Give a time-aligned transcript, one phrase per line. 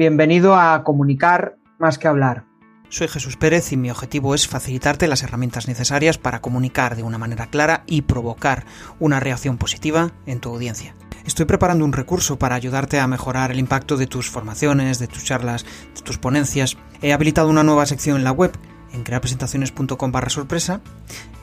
[0.00, 2.46] Bienvenido a Comunicar más que hablar.
[2.88, 7.18] Soy Jesús Pérez y mi objetivo es facilitarte las herramientas necesarias para comunicar de una
[7.18, 8.64] manera clara y provocar
[8.98, 10.94] una reacción positiva en tu audiencia.
[11.26, 15.22] Estoy preparando un recurso para ayudarte a mejorar el impacto de tus formaciones, de tus
[15.22, 16.78] charlas, de tus ponencias.
[17.02, 18.52] He habilitado una nueva sección en la web,
[18.94, 20.80] en creapresentaciones.com barra sorpresa.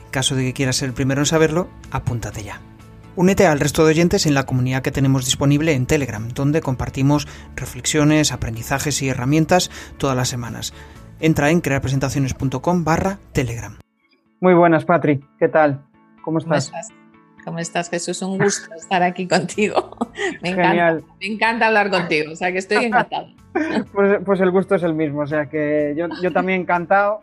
[0.04, 2.60] En caso de que quieras ser el primero en saberlo, apúntate ya.
[3.18, 7.26] Únete al resto de oyentes en la comunidad que tenemos disponible en Telegram, donde compartimos
[7.56, 10.72] reflexiones, aprendizajes y herramientas todas las semanas.
[11.18, 13.76] Entra en crearpresentaciones.com barra Telegram.
[14.40, 15.18] Muy buenas, Patri.
[15.40, 15.84] ¿Qué tal?
[16.22, 16.70] ¿Cómo estás?
[17.44, 17.90] ¿Cómo estás?
[17.90, 18.22] Jesús?
[18.22, 19.96] Un gusto estar aquí contigo.
[20.40, 23.26] Me encanta, me encanta hablar contigo, o sea que estoy encantado.
[23.92, 27.18] Pues, pues, el gusto es el mismo, o sea que yo, yo, también encantado.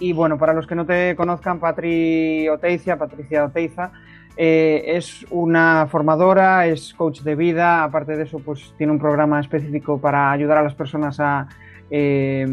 [0.00, 3.92] Y bueno, para los que no te conozcan, Patri Oteiza, Patricia Oteiza,
[4.36, 9.40] eh, es una formadora, es coach de vida, aparte de eso, pues tiene un programa
[9.40, 11.48] específico para ayudar a las personas a
[11.90, 12.46] eh,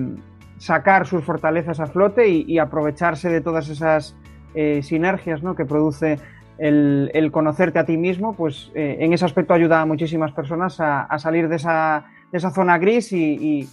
[0.58, 4.16] sacar sus fortalezas a flote y, aprovecharse de todas esas
[4.56, 6.20] eh, sinergias que produce
[6.58, 11.50] el, conocerte a ti mismo, pues en ese aspecto ayuda a muchísimas personas a, salir
[11.50, 12.06] de esa,
[12.54, 13.68] zona gris y,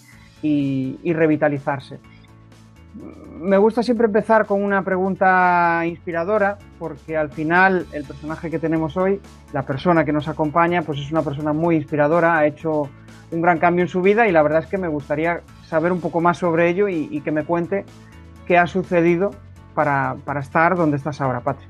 [1.05, 2.01] revitalizarse.
[2.95, 8.97] Me gusta siempre empezar con una pregunta inspiradora, porque al final el personaje que tenemos
[8.97, 9.21] hoy,
[9.53, 12.91] la persona que nos acompaña, pues es una persona muy inspiradora, ha hecho
[13.31, 16.01] un gran cambio en su vida y la verdad es que me gustaría saber un
[16.01, 17.85] poco más sobre ello y, que me cuente
[18.47, 19.31] qué ha sucedido
[19.75, 21.67] para, estar donde estás ahora, Patri.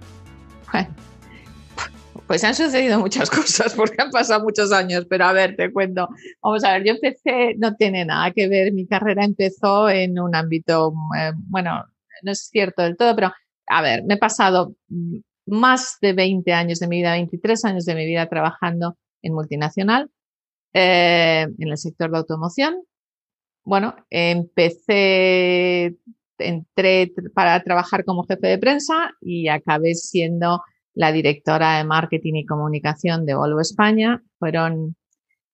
[2.31, 6.09] Pues han sucedido muchas cosas porque han pasado muchos años, pero a ver, te cuento.
[6.41, 10.36] Vamos a ver, yo empecé, no tiene nada que ver, mi carrera empezó en un
[10.36, 11.84] ámbito, eh, bueno,
[12.23, 13.33] no es cierto del todo, pero
[13.67, 14.77] a ver, me he pasado
[15.45, 20.08] más de 20 años de mi vida, 23 años de mi vida trabajando en multinacional,
[20.73, 22.77] eh, en el sector de automoción.
[23.64, 25.96] Bueno, empecé,
[26.39, 30.63] entré para trabajar como jefe de prensa y acabé siendo
[30.95, 34.23] la directora de marketing y comunicación de Volvo España.
[34.39, 34.96] Fueron,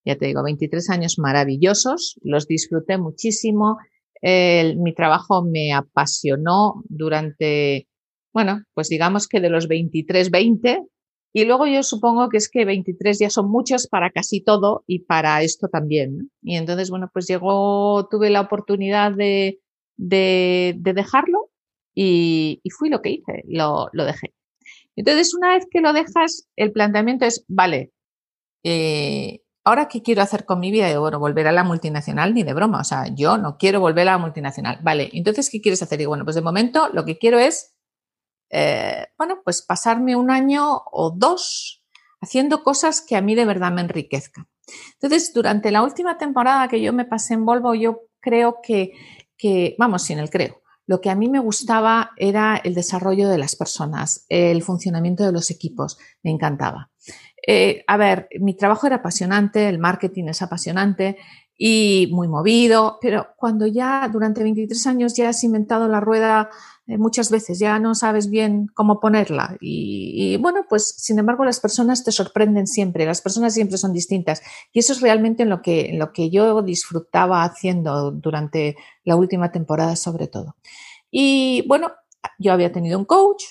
[0.04, 3.78] ya te digo, 23 años maravillosos, los disfruté muchísimo.
[4.22, 7.88] mi trabajo me apasionó durante,
[8.32, 10.82] bueno, pues digamos que de los 23, 20.
[11.32, 15.00] Y luego yo supongo que es que 23 ya son muchos para casi todo y
[15.00, 16.30] para esto también.
[16.42, 19.60] Y entonces, bueno, pues llegó, tuve la oportunidad de,
[19.98, 21.50] de, dejarlo
[21.94, 24.32] y, fui lo que hice, lo dejé.
[24.96, 27.92] Entonces, una vez que lo dejas, el planteamiento es, vale,
[28.64, 30.90] eh, ¿ahora qué quiero hacer con mi vida?
[30.90, 32.80] Y bueno, volver a la multinacional ni de broma.
[32.80, 34.80] O sea, yo no quiero volver a la multinacional.
[34.82, 36.00] Vale, entonces, ¿qué quieres hacer?
[36.00, 37.74] Y bueno, pues de momento lo que quiero es,
[38.50, 41.84] eh, bueno, pues pasarme un año o dos
[42.20, 44.48] haciendo cosas que a mí de verdad me enriquezcan.
[44.94, 48.92] Entonces, durante la última temporada que yo me pasé en Volvo, yo creo que,
[49.36, 50.62] que vamos, sin el creo.
[50.86, 55.32] Lo que a mí me gustaba era el desarrollo de las personas, el funcionamiento de
[55.32, 56.91] los equipos, me encantaba.
[57.47, 61.16] Eh, a ver, mi trabajo era apasionante, el marketing es apasionante
[61.58, 66.50] y muy movido, pero cuando ya durante 23 años ya has inventado la rueda
[66.88, 69.56] eh, muchas veces ya no sabes bien cómo ponerla.
[69.60, 74.42] Y, bueno, pues sin embargo las personas te sorprenden siempre, las personas siempre son distintas.
[74.72, 79.50] Y eso es realmente en lo que, lo que yo disfrutaba haciendo durante la última
[79.50, 80.56] temporada sobre todo.
[81.10, 81.92] Y bueno,
[82.38, 83.42] yo había tenido un coach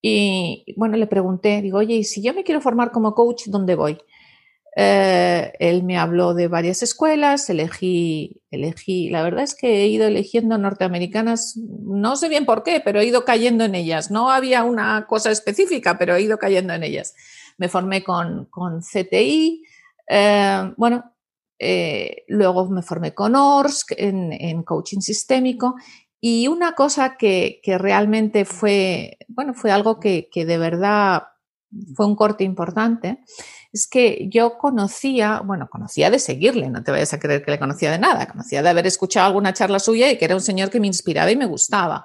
[0.00, 3.74] y bueno, le pregunté, digo, oye, y si yo me quiero formar como coach, ¿dónde
[3.74, 3.98] voy?
[4.80, 10.06] Eh, él me habló de varias escuelas, elegí, elegí, la verdad es que he ido
[10.06, 14.12] eligiendo norteamericanas, no sé bien por qué, pero he ido cayendo en ellas.
[14.12, 17.16] No había una cosa específica, pero he ido cayendo en ellas.
[17.56, 19.64] Me formé con, con CTI,
[20.08, 21.12] eh, bueno,
[21.58, 25.74] eh, luego me formé con ORS en, en, coaching sistémico
[26.20, 31.24] y una cosa que, que, realmente fue, bueno, fue algo que, que de verdad
[31.96, 33.18] fue un corte importante
[33.72, 37.58] es que yo conocía, bueno, conocía de seguirle, no te vayas a creer que le
[37.58, 40.70] conocía de nada, conocía de haber escuchado alguna charla suya y que era un señor
[40.70, 42.04] que me inspiraba y me gustaba,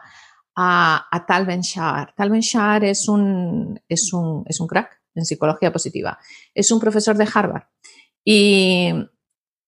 [0.56, 2.14] a, a Tal Ben Shahar.
[2.16, 6.18] Tal Ben Shahar es un, es, un, es un crack en psicología positiva,
[6.54, 7.64] es un profesor de Harvard.
[8.26, 8.92] Y,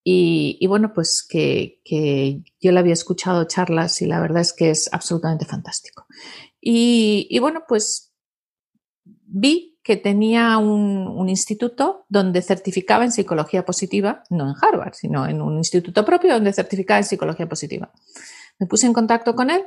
[0.03, 4.53] y, y, bueno, pues que, que, yo le había escuchado charlas y la verdad es
[4.53, 6.05] que es absolutamente fantástico.
[6.61, 8.13] Y, y bueno, pues
[9.03, 15.43] vi que tenía un, instituto donde certificaba en psicología positiva, no en Harvard, sino en
[15.43, 17.91] un instituto propio donde certificaba en psicología positiva.
[18.57, 19.63] Me puse en contacto con él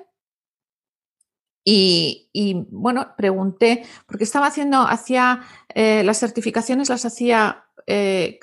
[1.64, 5.42] y, bueno, pregunté, porque estaba haciendo, hacía
[5.72, 8.40] eh, las certificaciones, las hacía eh,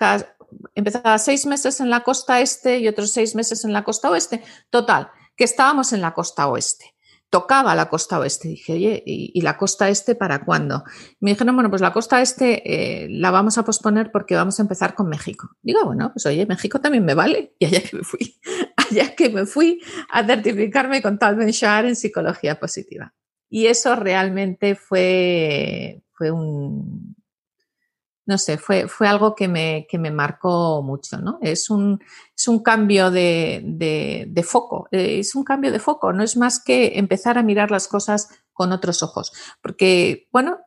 [0.75, 4.41] empezaba seis meses en la costa este y otros seis meses en la costa oeste.
[4.69, 6.94] Total, que estábamos en la costa oeste.
[7.35, 8.47] Tocaba la costa oeste.
[8.47, 10.85] Dije, oye, ¿y, la costa este para cuándo?
[11.19, 14.61] Me dijeron, bueno, pues la costa este eh, la vamos a posponer porque vamos a
[14.61, 15.49] empezar con México.
[15.61, 17.53] Digo, bueno, pues oye, México también me vale.
[17.59, 18.39] Y allá que me fui,
[18.87, 23.13] allá que me fui a certificarme con Tal Ben Shahar en psicología positiva.
[23.49, 27.17] Y eso realmente fue, fue un,
[28.25, 31.37] no sé, fue, fue algo que me, que me marcó mucho, ¿no?
[31.41, 31.99] Es un,
[32.35, 36.63] es un cambio de, de, foco, eh, es un cambio de foco, no es más
[36.63, 39.31] que empezar a mirar las cosas con otros ojos,
[39.61, 40.57] porque, bueno,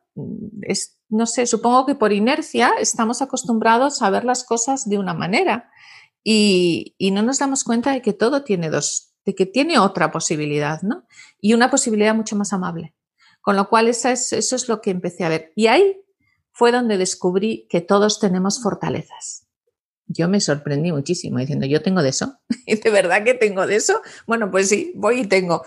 [0.61, 5.13] es, no sé, supongo que por inercia estamos acostumbrados a ver las cosas de una
[5.13, 5.69] manera
[6.23, 10.11] y, y no nos damos cuenta de que todo tiene dos, de que tiene otra
[10.11, 11.05] posibilidad, ¿no?
[11.41, 12.95] Y una posibilidad mucho más amable.
[13.41, 15.53] Con lo cual, esa es, eso es lo que empecé a ver.
[15.55, 16.01] Y ahí
[16.59, 19.47] fue donde descubrí que todos tenemos fortalezas.
[20.07, 22.35] Yo me sorprendí muchísimo diciendo, yo tengo de eso.
[22.65, 24.01] ¿Y de verdad que tengo de eso?
[24.27, 25.63] Bueno, pues sí, voy y tengo.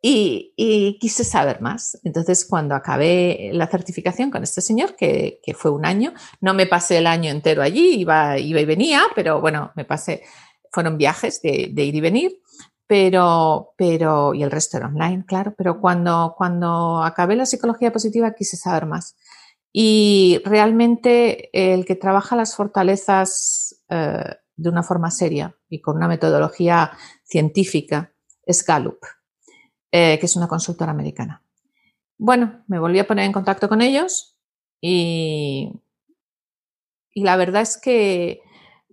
[0.00, 1.98] Y, quise saber más.
[2.04, 6.98] Entonces, cuando acabé la certificación con este señor, que, fue un año, no me pasé
[6.98, 10.22] el año entero allí, iba, iba y venía, pero bueno, me pasé,
[10.70, 12.40] fueron viajes de, ir y venir,
[12.86, 18.32] pero, pero, y el resto era online, claro, pero cuando, cuando acabé la psicología positiva
[18.32, 19.16] quise saber más.
[19.78, 24.24] Y realmente el que trabaja las fortalezas eh,
[24.56, 26.92] de una forma seria y con una metodología
[27.24, 28.10] científica
[28.46, 29.00] es Gallup,
[29.92, 31.42] eh, que es una consultora americana.
[32.16, 34.38] Bueno, me volví a poner en contacto con ellos
[34.80, 35.74] y,
[37.12, 38.40] y la verdad es que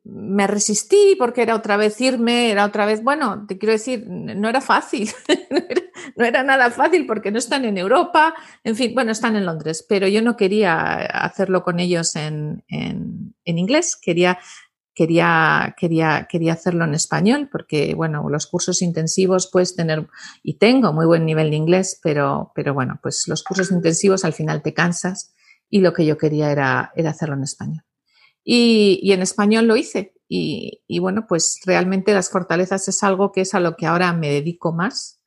[0.05, 4.49] me resistí porque era otra vez irme, era otra vez, bueno, te quiero decir, no
[4.49, 5.09] era fácil,
[6.17, 8.33] no, era, nada fácil porque no están en Europa,
[8.63, 13.33] en fin, bueno, están en Londres, pero yo no quería hacerlo con ellos en, en,
[13.45, 14.39] en inglés, quería,
[14.93, 20.07] quería, quería, quería hacerlo en español porque, bueno, los cursos intensivos puedes tener,
[20.43, 24.33] y tengo muy buen nivel de inglés, pero, pero bueno, pues los cursos intensivos al
[24.33, 25.33] final te cansas
[25.69, 27.83] y lo que yo quería era, era hacerlo en español.
[28.43, 30.13] Y, en español lo hice.
[30.27, 34.29] Y, bueno, pues realmente las fortalezas es algo que es a lo que ahora me
[34.29, 35.21] dedico más,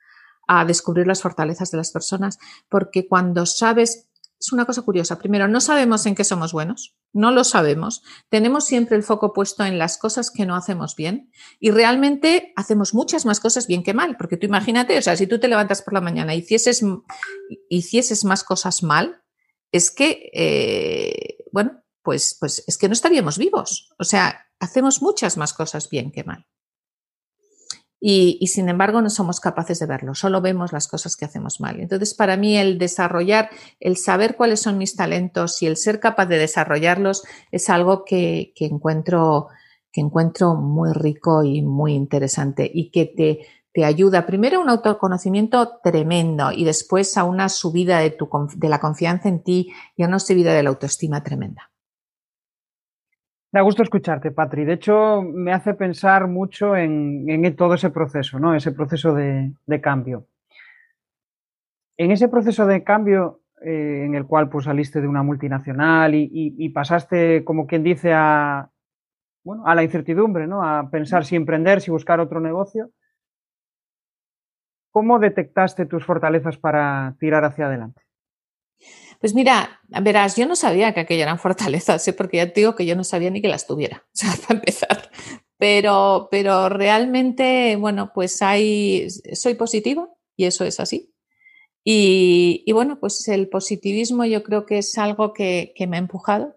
[0.48, 4.08] a descubrir las fortalezas de las personas, porque cuando sabes,
[4.38, 8.66] es una cosa curiosa, primero, no sabemos en qué somos buenos, no lo sabemos, tenemos
[8.66, 13.26] siempre el foco puesto en las cosas que no hacemos bien y realmente hacemos muchas
[13.26, 15.94] más cosas bien que mal, porque tú imagínate, o sea, si tú te levantas por
[15.94, 16.84] la mañana y hicieses,
[17.68, 19.22] hicieses más cosas mal,
[19.72, 23.90] es que, eh, bueno, pues, pues es que no estaríamos vivos.
[23.98, 26.46] O sea, hacemos muchas más cosas bien que mal.
[27.98, 31.80] Y, sin embargo no somos capaces de verlo, solo vemos las cosas que hacemos mal.
[31.80, 33.50] Entonces, para mí el desarrollar,
[33.80, 38.52] el saber cuáles son mis talentos y el ser capaz de desarrollarlos es algo que,
[38.54, 39.48] encuentro,
[39.90, 44.68] que encuentro muy rico y muy interesante y que te, te ayuda primero a un
[44.68, 50.04] autoconocimiento tremendo y después a una subida de, tu, de la confianza en ti y
[50.04, 51.72] a una subida de la autoestima tremenda.
[53.56, 54.66] Da gusto escucharte, Patri.
[54.66, 58.54] De hecho, me hace pensar mucho en, todo ese proceso, ¿no?
[58.54, 60.26] Ese proceso de, cambio.
[61.96, 66.68] En ese proceso de cambio, eh, en el cual pues, saliste de una multinacional y,
[66.68, 68.68] pasaste, como quien dice, a,
[69.42, 70.62] bueno, a la incertidumbre, ¿no?
[70.62, 72.90] A pensar si emprender, si buscar otro negocio.
[74.90, 78.02] ¿Cómo detectaste tus fortalezas para tirar hacia adelante?
[79.20, 82.12] Pues mira, verás, yo no sabía que aquello eran fortalezas, ¿eh?
[82.12, 84.58] porque ya te digo que yo no sabía ni que las tuviera, o sea, para
[84.58, 85.11] empezar.
[85.58, 91.14] Pero, pero realmente, bueno, pues hay, soy positiva y eso es así.
[91.82, 96.56] Y, y bueno, pues el positivismo yo creo que es algo que, me ha empujado.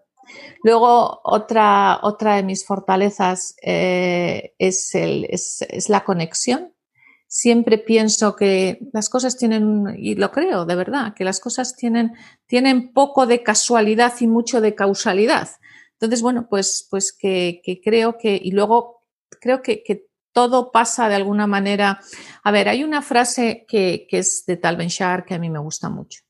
[0.62, 6.69] Luego, otra, otra de mis fortalezas eh, es, el, es, es la conexión
[7.32, 12.12] siempre pienso que las cosas tienen, y lo creo de verdad, que las cosas tienen,
[12.46, 15.48] tienen poco de casualidad y mucho de causalidad.
[15.92, 19.04] Entonces, bueno, pues, pues que, creo que, y luego
[19.40, 22.00] creo que, todo pasa de alguna manera.
[22.44, 24.88] A ver, hay una frase que, es de Tal Ben
[25.26, 26.20] que a mí me gusta mucho,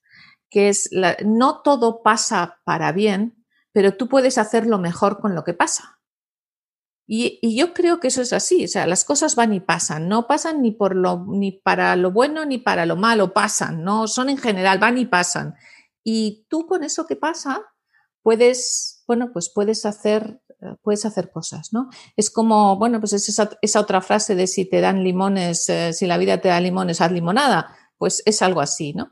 [0.49, 0.91] que es,
[1.23, 6.00] no todo pasa para bien, pero tú puedes hacerlo mejor con lo que pasa.
[7.13, 10.29] Y, yo creo que eso es así, o sea, las cosas van y pasan, no
[10.29, 14.29] pasan ni, por lo, ni para lo bueno ni para lo malo, pasan, no son
[14.29, 15.57] en general, van y pasan.
[16.05, 17.63] Y tú con eso que pasa
[18.23, 20.41] puedes, bueno, pues puedes hacer,
[20.83, 21.89] puedes hacer cosas, ¿no?
[22.15, 26.07] Es como, bueno, pues es esa, otra frase de si te dan limones, eh, si
[26.07, 29.11] la vida te da limones, haz limonada, pues es algo así, ¿no?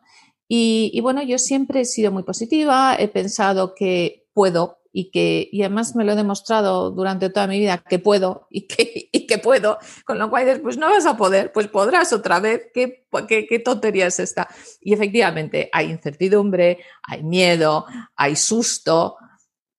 [0.50, 5.62] y bueno, yo siempre he sido muy positiva, he pensado que puedo y que y
[5.62, 9.38] además me lo he demostrado durante toda mi vida que puedo y que, y que
[9.38, 13.06] puedo, con lo cual dices, pues no vas a poder, pues podrás otra vez, ¿qué,
[13.28, 14.48] qué, qué tontería es esta?
[14.80, 17.86] Y efectivamente hay incertidumbre, hay miedo,
[18.16, 19.18] hay susto.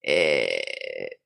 [0.01, 1.19] Eh,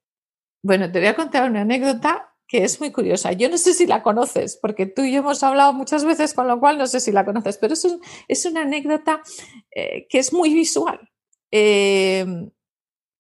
[0.64, 3.32] bueno, te voy a contar una anécdota que es muy curiosa.
[3.34, 6.48] Yo no sé si la conoces, porque tú y yo hemos hablado muchas veces, con
[6.48, 7.86] lo cual no sé si la conoces, pero es,
[8.28, 9.22] es una anécdota
[9.70, 11.00] eh, que es muy visual.
[11.52, 12.50] Em,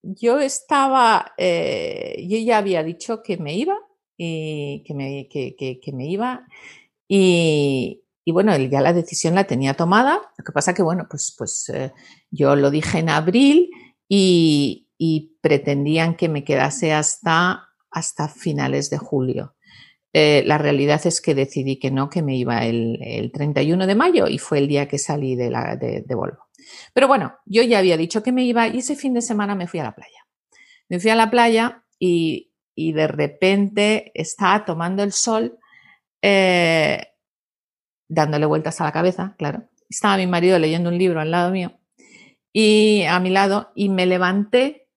[0.03, 3.77] yo estaba, eh, yo ya había dicho que me iba,
[4.17, 6.45] y que me, que, me iba,
[7.07, 10.21] y, y, bueno, ya la decisión la tenía tomada.
[10.37, 11.93] Lo que pasa que, bueno, pues, pues eh,
[12.29, 13.69] yo lo dije en abril
[14.07, 14.79] y,
[15.41, 19.55] pretendían que me quedase hasta, hasta finales de julio.
[20.13, 23.95] Eh, la realidad es que decidí que no, que me iba el, el 31 de
[23.95, 26.47] mayo y fue el día que salí de, la, de Volvo.
[26.93, 29.67] Pero bueno, yo ya había dicho que me iba y ese fin de semana me
[29.67, 30.27] fui a la playa.
[30.89, 35.59] Me fui a la playa y, de repente estaba tomando el sol,
[36.21, 37.01] eh,
[38.07, 39.69] dándole vueltas a la cabeza, claro.
[39.89, 41.79] Estaba mi marido leyendo un libro al lado mío
[42.53, 44.87] y a mi lado y me levanté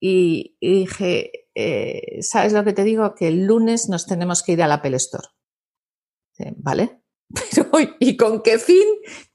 [0.00, 3.14] y, dije, eh, ¿sabes lo que te digo?
[3.14, 5.28] Que el lunes nos tenemos que ir a la Apple Store.
[6.56, 7.02] ¿Vale?
[7.54, 8.84] Pero, ¿y con qué fin?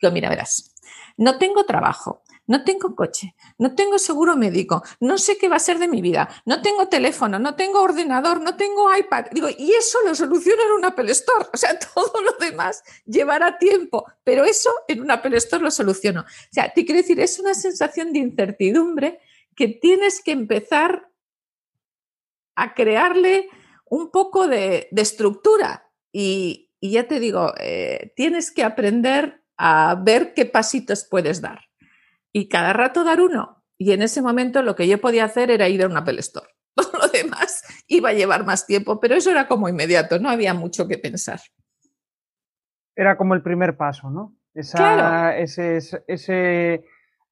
[0.01, 0.75] Digo, mira, verás,
[1.17, 5.59] no tengo trabajo, no tengo coche, no tengo seguro médico, no sé qué va a
[5.59, 9.25] ser de mi vida, no tengo teléfono, no tengo ordenador, no tengo iPad.
[9.31, 11.45] Digo, y eso lo soluciono en un Apple Store.
[11.53, 16.21] O sea, todo lo demás llevará tiempo, pero eso en un Apple Store lo soluciono.
[16.21, 19.19] O sea, te quiero decir, es una sensación de incertidumbre
[19.55, 21.11] que tienes que empezar
[22.55, 23.49] a crearle
[23.85, 25.91] un poco de, estructura.
[26.11, 31.61] Y, ya te digo, eh, tienes que aprender a ver qué pasitos puedes dar.
[32.31, 33.63] Y cada rato dar uno.
[33.77, 36.47] Y en ese momento lo que yo podía hacer era ir a un Apple Store.
[36.75, 40.53] Todo lo demás iba a llevar más tiempo, pero eso era como inmediato, no había
[40.53, 41.39] mucho que pensar.
[42.95, 44.35] Era como el primer paso, ¿no?
[44.53, 46.83] Esa, ese, ese,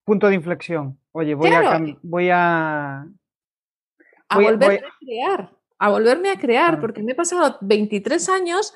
[0.03, 1.00] punto de inflexión.
[1.12, 1.82] Oye, voy a...
[2.03, 3.08] Voy a...
[4.29, 8.75] a volverme a crear, a volverme a crear, porque me he pasado 23 años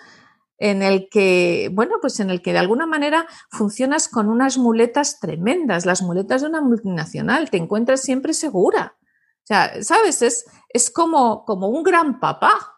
[0.60, 5.20] en el que, bueno, pues en el que de alguna manera funcionas con unas muletas
[5.20, 8.98] tremendas, las muletas de una multinacional, te encuentras siempre segura.
[9.02, 10.22] O sea, ¿sabes?
[10.22, 12.76] Es, es como, como un gran papá.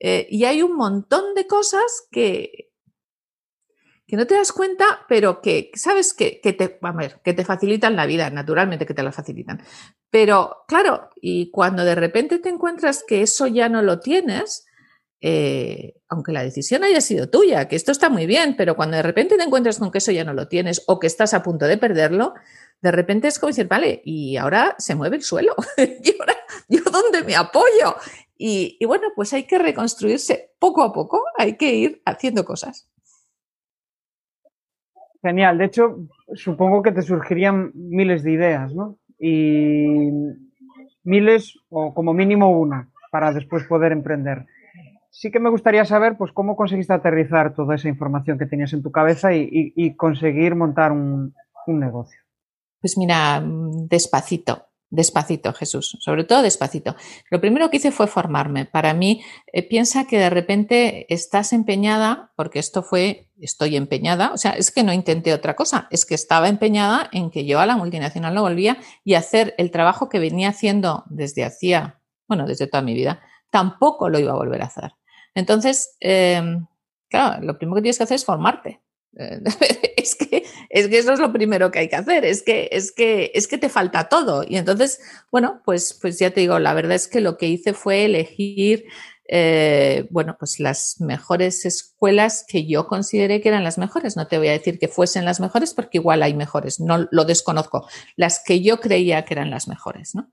[0.00, 2.70] Eh, y hay un montón de cosas que,
[4.06, 6.14] que no te das cuenta, pero que, ¿sabes?
[6.14, 9.60] Que, que, te, a ver, que te facilitan la vida, naturalmente que te la facilitan.
[10.08, 14.67] Pero, claro, y cuando de repente te encuentras que eso ya no lo tienes,
[15.20, 19.02] eh, aunque la decisión haya sido tuya, que esto está muy bien, pero cuando de
[19.02, 21.66] repente te encuentras con que eso ya no lo tienes o que estás a punto
[21.66, 22.34] de perderlo,
[22.80, 26.36] de repente es como decir, vale, y ahora se mueve el suelo, y ahora
[26.68, 27.96] yo dónde me apoyo.
[28.36, 32.88] Y, y, bueno, pues hay que reconstruirse poco a poco, hay que ir haciendo cosas.
[35.20, 35.98] Genial, de hecho,
[36.34, 38.98] supongo que te surgirían miles de ideas, ¿no?
[39.18, 40.12] Y
[41.02, 44.46] miles o como mínimo una para después poder emprender
[45.10, 48.82] sí que me gustaría saber pues cómo conseguiste aterrizar toda esa información que tenías en
[48.82, 51.34] tu cabeza y, conseguir montar un,
[51.66, 52.18] negocio.
[52.80, 56.96] Pues mira, despacito, despacito, Jesús, sobre todo despacito.
[57.30, 58.64] Lo primero que hice fue formarme.
[58.64, 59.22] Para mí,
[59.52, 64.70] eh, piensa que de repente estás empeñada, porque esto fue, estoy empeñada, o sea, es
[64.70, 68.34] que no intenté otra cosa, es que estaba empeñada en que yo a la multinacional
[68.34, 72.94] no volvía y hacer el trabajo que venía haciendo desde hacía, bueno, desde toda mi
[72.94, 74.92] vida, tampoco lo iba a volver a hacer.
[75.38, 76.66] Entonces, em,
[77.08, 78.80] claro, lo primero que tienes que hacer es formarte.
[79.96, 82.92] es, que, es que eso es lo primero que hay que hacer, es que, es
[82.92, 84.44] que, es que te falta todo.
[84.46, 87.72] Y entonces, bueno, pues, pues ya te digo, la verdad es que lo que hice
[87.72, 88.84] fue elegir,
[89.28, 94.16] eh, bueno, pues las mejores escuelas que yo consideré que eran las mejores.
[94.16, 97.24] No te voy a decir que fuesen las mejores porque igual hay mejores, no lo
[97.24, 97.86] desconozco.
[98.16, 100.32] Las que yo creía que eran las mejores, ¿no?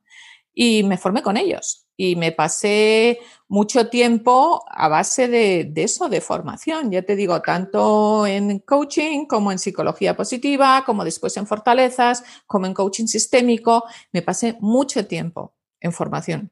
[0.56, 1.85] y me formé con ellos.
[1.98, 8.26] Y me pasé mucho tiempo a base de, eso, de formación, ya te digo, tanto
[8.26, 13.86] en coaching como en psicología positiva, como después en fortalezas, como en coaching sistémico.
[14.12, 16.52] Me pasé mucho tiempo en formación.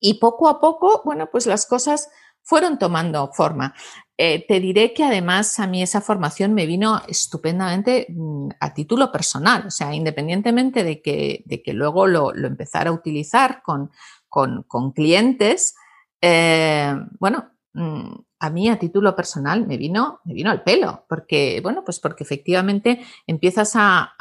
[0.00, 2.08] Y poco a poco, bueno, pues las cosas
[2.48, 3.74] fueron tomando forma.
[4.16, 9.12] Eh, te diré que además a mí esa formación me vino estupendamente mm, a título
[9.12, 13.90] personal, o sea, independientemente de que, de que luego lo, empezara a utilizar con,
[14.28, 15.74] con, clientes,
[16.20, 21.60] eh, bueno, mm, a mí a título personal me vino, me vino al pelo, porque,
[21.62, 24.14] bueno, pues porque efectivamente empiezas a,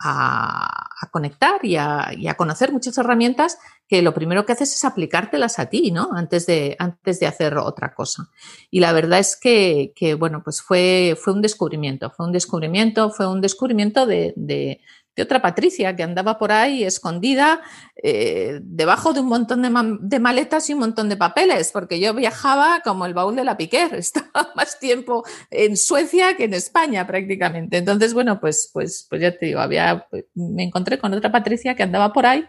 [0.00, 3.58] a conectar y a, conocer muchas herramientas
[3.88, 6.10] que lo primero que haces es aplicártelas a ti, ¿no?
[6.12, 8.28] Antes de, antes de hacer otra cosa.
[8.70, 13.26] Y la verdad es que, bueno, pues fue, fue un descubrimiento, fue un descubrimiento, fue
[13.26, 14.80] un descubrimiento de,
[15.22, 17.60] otra Patricia que andaba por ahí escondida
[18.02, 22.80] eh, debajo de un montón de, maletas y un montón de papeles, porque yo viajaba
[22.84, 27.78] como el baúl de la Piquer, estaba más tiempo en Suecia que en España prácticamente.
[27.78, 31.82] Entonces, bueno, pues, pues, pues ya te digo, había, me encontré con otra Patricia que
[31.82, 32.46] andaba por ahí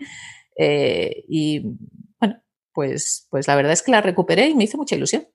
[0.58, 1.78] eh, y
[2.20, 2.42] bueno,
[2.74, 5.26] pues, pues la verdad es que la recuperé y me hizo mucha ilusión.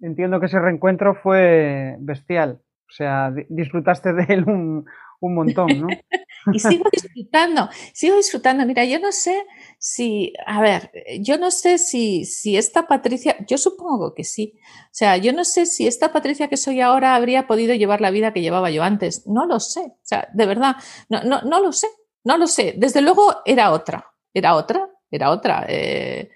[0.00, 2.60] Entiendo que ese reencuentro fue bestial.
[2.88, 4.86] O sea, disfrutaste de él un,
[5.26, 5.88] un montón, ¿no?
[6.52, 8.66] y sigo disfrutando, sigo disfrutando.
[8.66, 9.44] Mira, yo no sé
[9.78, 10.90] si, a ver,
[11.20, 14.54] yo no sé si, si esta Patricia, yo supongo que sí.
[14.84, 18.10] O sea, yo no sé si esta Patricia que soy ahora habría podido llevar la
[18.10, 19.26] vida que llevaba yo antes.
[19.26, 19.80] No lo sé.
[19.80, 20.76] O sea, de verdad,
[21.08, 21.88] no, no, no lo sé.
[22.24, 22.74] No lo sé.
[22.76, 24.12] Desde luego era otra.
[24.32, 24.88] Era otra.
[25.10, 25.64] Era otra.
[25.68, 26.30] Eh,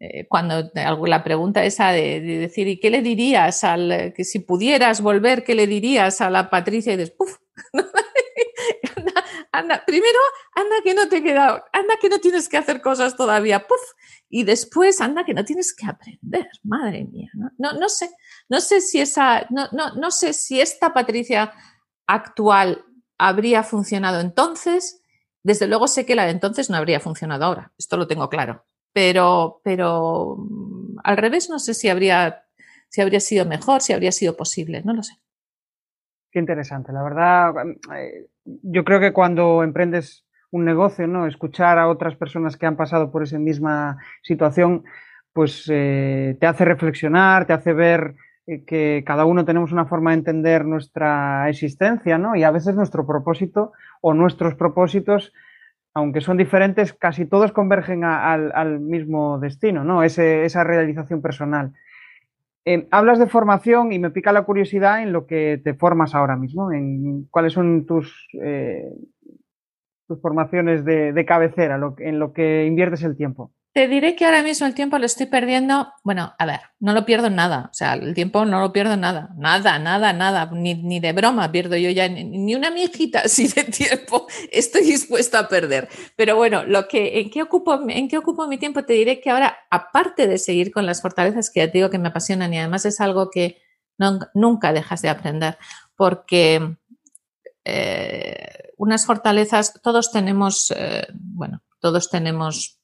[0.00, 5.00] eh, cuando la pregunta esa de, decir, ¿y qué le dirías al, que si pudieras
[5.00, 6.92] volver, qué le dirías a la Patricia?
[6.92, 7.38] Y dices, ¡puf!
[9.58, 10.18] anda, primero,
[10.54, 13.80] anda que no te he quedado, anda que no tienes que hacer cosas todavía, ¡puf!
[14.28, 17.72] Y después, anda que no tienes que aprender, madre mía, ¿no?
[17.72, 18.10] No, sé,
[18.48, 21.52] no sé si esa, no, no, no sé si esta Patricia
[22.06, 22.84] actual
[23.18, 25.00] habría funcionado entonces,
[25.42, 28.64] desde luego sé que la de entonces no habría funcionado ahora, esto lo tengo claro
[28.94, 32.46] pero, pero mm, al revés no sé si habría,
[32.88, 35.14] si habría sido mejor, si habría sido posible, no lo sé.
[36.30, 37.52] Qué interesante, la verdad,
[37.96, 41.26] eh, yo creo que cuando emprendes un negocio, ¿no?
[41.26, 44.84] Escuchar a otras personas que han pasado por esa misma situación,
[45.32, 48.14] pues eh, te hace reflexionar, te hace ver
[48.46, 52.36] eh, que cada uno tenemos una forma de entender nuestra existencia, ¿no?
[52.36, 55.32] Y a veces nuestro propósito o nuestros propósitos
[55.94, 60.02] aunque son diferentes, casi todos convergen al, mismo destino, ¿no?
[60.02, 61.72] esa realización personal.
[62.90, 66.72] Hablas de formación y me pica la curiosidad en lo que te formas ahora mismo,
[66.72, 68.90] en cuáles son tus, eh,
[70.08, 73.52] tus formaciones de, cabecera, en lo que inviertes el tiempo.
[73.74, 75.92] Te diré que ahora mismo el tiempo lo estoy perdiendo.
[76.04, 77.70] Bueno, a ver, no lo pierdo en nada.
[77.72, 79.30] O sea, el tiempo no lo pierdo en nada.
[79.36, 80.48] Nada, nada, nada.
[80.52, 85.48] Ni, de broma pierdo yo ya ni una mijita así de tiempo estoy dispuesta a
[85.48, 85.88] perder.
[86.14, 88.84] Pero bueno, lo que, ¿en, qué ocupo, ¿en qué ocupo mi tiempo?
[88.84, 91.98] Te diré que ahora, aparte de seguir con las fortalezas que ya te digo que
[91.98, 93.60] me apasionan y además es algo que
[94.34, 95.58] nunca dejas de aprender,
[95.96, 96.76] porque
[97.64, 102.80] eh, unas fortalezas, todos tenemos, eh, bueno, todos tenemos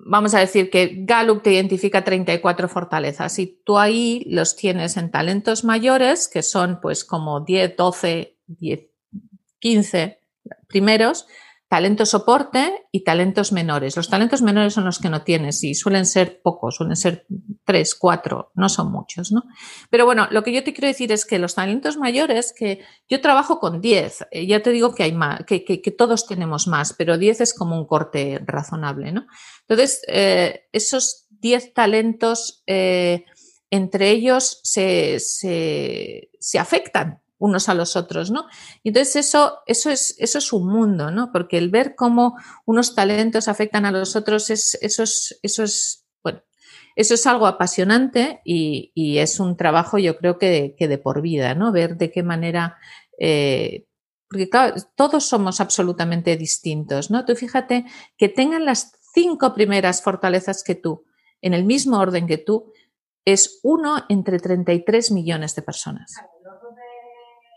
[0.00, 5.10] vamos a decir que Gallup te identifica 34 fortalezas y tú ahí los tienes en
[5.10, 8.80] talentos mayores, que son pues como 10, 12, 10,
[9.60, 10.18] 15
[10.66, 11.26] primeros,
[11.74, 13.96] talento soporte y talentos menores.
[13.96, 17.26] Los talentos menores son los que no tienes y suelen ser pocos, suelen ser
[17.64, 19.42] tres, cuatro, no son muchos, ¿no?
[19.90, 23.20] Pero bueno, lo que yo te quiero decir es que los talentos mayores, que yo
[23.20, 26.92] trabajo con 10, eh, ya te digo que hay más, que, que, todos tenemos más,
[26.92, 29.26] pero 10 es como un corte razonable, ¿no?
[29.62, 33.24] Entonces, eh, esos 10 talentos, eh,
[33.68, 38.46] entre ellos se, se, se afectan unos a los otros, ¿no?
[38.82, 41.30] Y entonces eso, eso, es, eso es un mundo, ¿no?
[41.30, 46.06] Porque el ver cómo unos talentos afectan a los otros, es, eso, es, eso, es,
[46.22, 46.42] bueno,
[46.96, 51.70] eso es algo apasionante y, es un trabajo yo creo que, de por vida, ¿no?
[51.70, 52.78] Ver de qué manera...
[53.18, 53.86] Eh,
[54.28, 57.26] porque claro, todos somos absolutamente distintos, ¿no?
[57.26, 57.84] Tú fíjate
[58.16, 61.04] que tengan las cinco primeras fortalezas que tú,
[61.42, 62.72] en el mismo orden que tú,
[63.26, 66.14] es uno entre 33 millones de personas.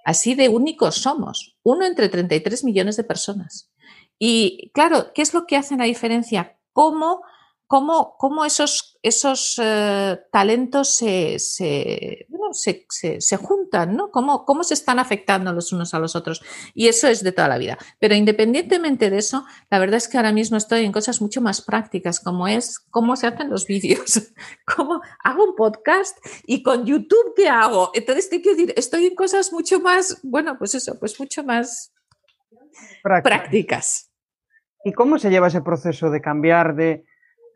[0.08, 3.70] Así de únicos somos, uno entre 33 millones de personas.
[4.18, 6.58] Y claro, ¿qué es lo que hace la diferencia?
[6.72, 7.24] ¿Cómo
[7.68, 14.10] cómo, cómo esos, esos eh, talentos se, se, bueno, se, se, juntan, ¿no?
[14.10, 16.42] Cómo, cómo se están afectando los unos a los otros.
[16.74, 17.78] Y eso es de toda la vida.
[18.00, 21.62] Pero independientemente de eso, la verdad es que ahora mismo estoy en cosas mucho más
[21.62, 24.32] prácticas, como es cómo se hacen los vídeos,
[24.76, 27.92] cómo hago un podcast y con YouTube, ¿qué hago?
[27.94, 31.94] Entonces, te quiero decir, estoy en cosas mucho más, bueno, pues eso, pues mucho más
[33.04, 34.10] prácticas.
[34.86, 37.04] ¿Y cómo se lleva ese proceso de cambiar de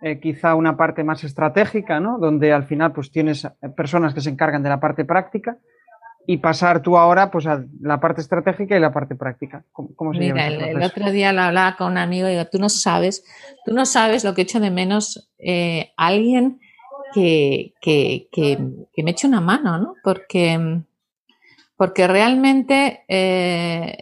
[0.01, 2.17] eh, quizá una parte más estratégica, ¿no?
[2.17, 5.57] Donde al final pues tienes eh, personas que se encargan de la parte práctica
[6.27, 9.63] y pasar tú ahora pues a la parte estratégica y la parte práctica.
[9.71, 12.69] ¿Cómo, se Mira, el, otro día lo hablaba con un amigo y digo, tú no
[12.69, 13.23] sabes,
[13.65, 16.59] tú no sabes lo que echo de menos eh, alguien
[17.13, 19.95] que, que, que, me eche una mano, ¿no?
[20.03, 20.81] Porque,
[21.75, 23.97] porque realmente, eh,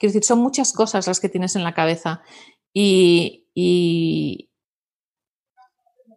[0.00, 2.22] quiero decir, son muchas cosas las que tienes en la cabeza
[2.78, 4.50] y, y,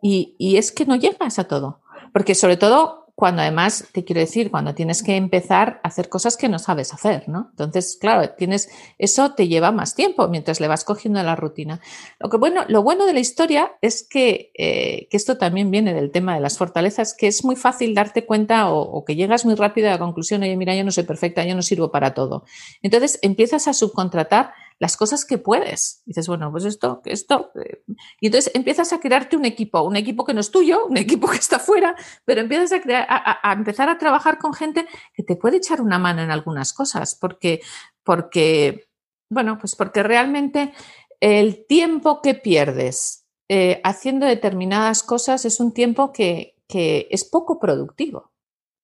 [0.01, 1.79] y es que no llegas a todo,
[2.11, 6.37] porque sobre todo cuando además, te quiero decir, cuando tienes que empezar a hacer cosas
[6.37, 7.47] que no sabes hacer, ¿no?
[7.49, 11.81] Entonces, claro, tienes, eso te lleva más tiempo mientras le vas cogiendo la rutina.
[12.17, 15.93] Lo, que bueno, lo bueno de la historia es que, eh, que esto también viene
[15.93, 19.43] del tema de las fortalezas, que es muy fácil darte cuenta o, o, que llegas
[19.43, 22.13] muy rápido a la conclusión, oye, mira, yo no soy perfecta, yo no sirvo para
[22.13, 22.45] todo.
[22.81, 26.01] Entonces, empiezas a subcontratar las cosas que puedes.
[26.05, 27.51] dices, bueno, pues esto, esto.
[27.55, 27.83] Eh,
[28.19, 31.27] y entonces empiezas a crearte un equipo, un equipo que no es tuyo, un equipo
[31.29, 35.81] que está fuera, pero empiezas a, empezar a trabajar con gente que te puede echar
[35.81, 37.61] una mano en algunas cosas, porque,
[38.03, 38.89] porque,
[39.29, 40.73] bueno, pues porque realmente
[41.19, 47.59] el tiempo que pierdes eh, haciendo determinadas cosas es un tiempo que, que es poco
[47.59, 48.31] productivo.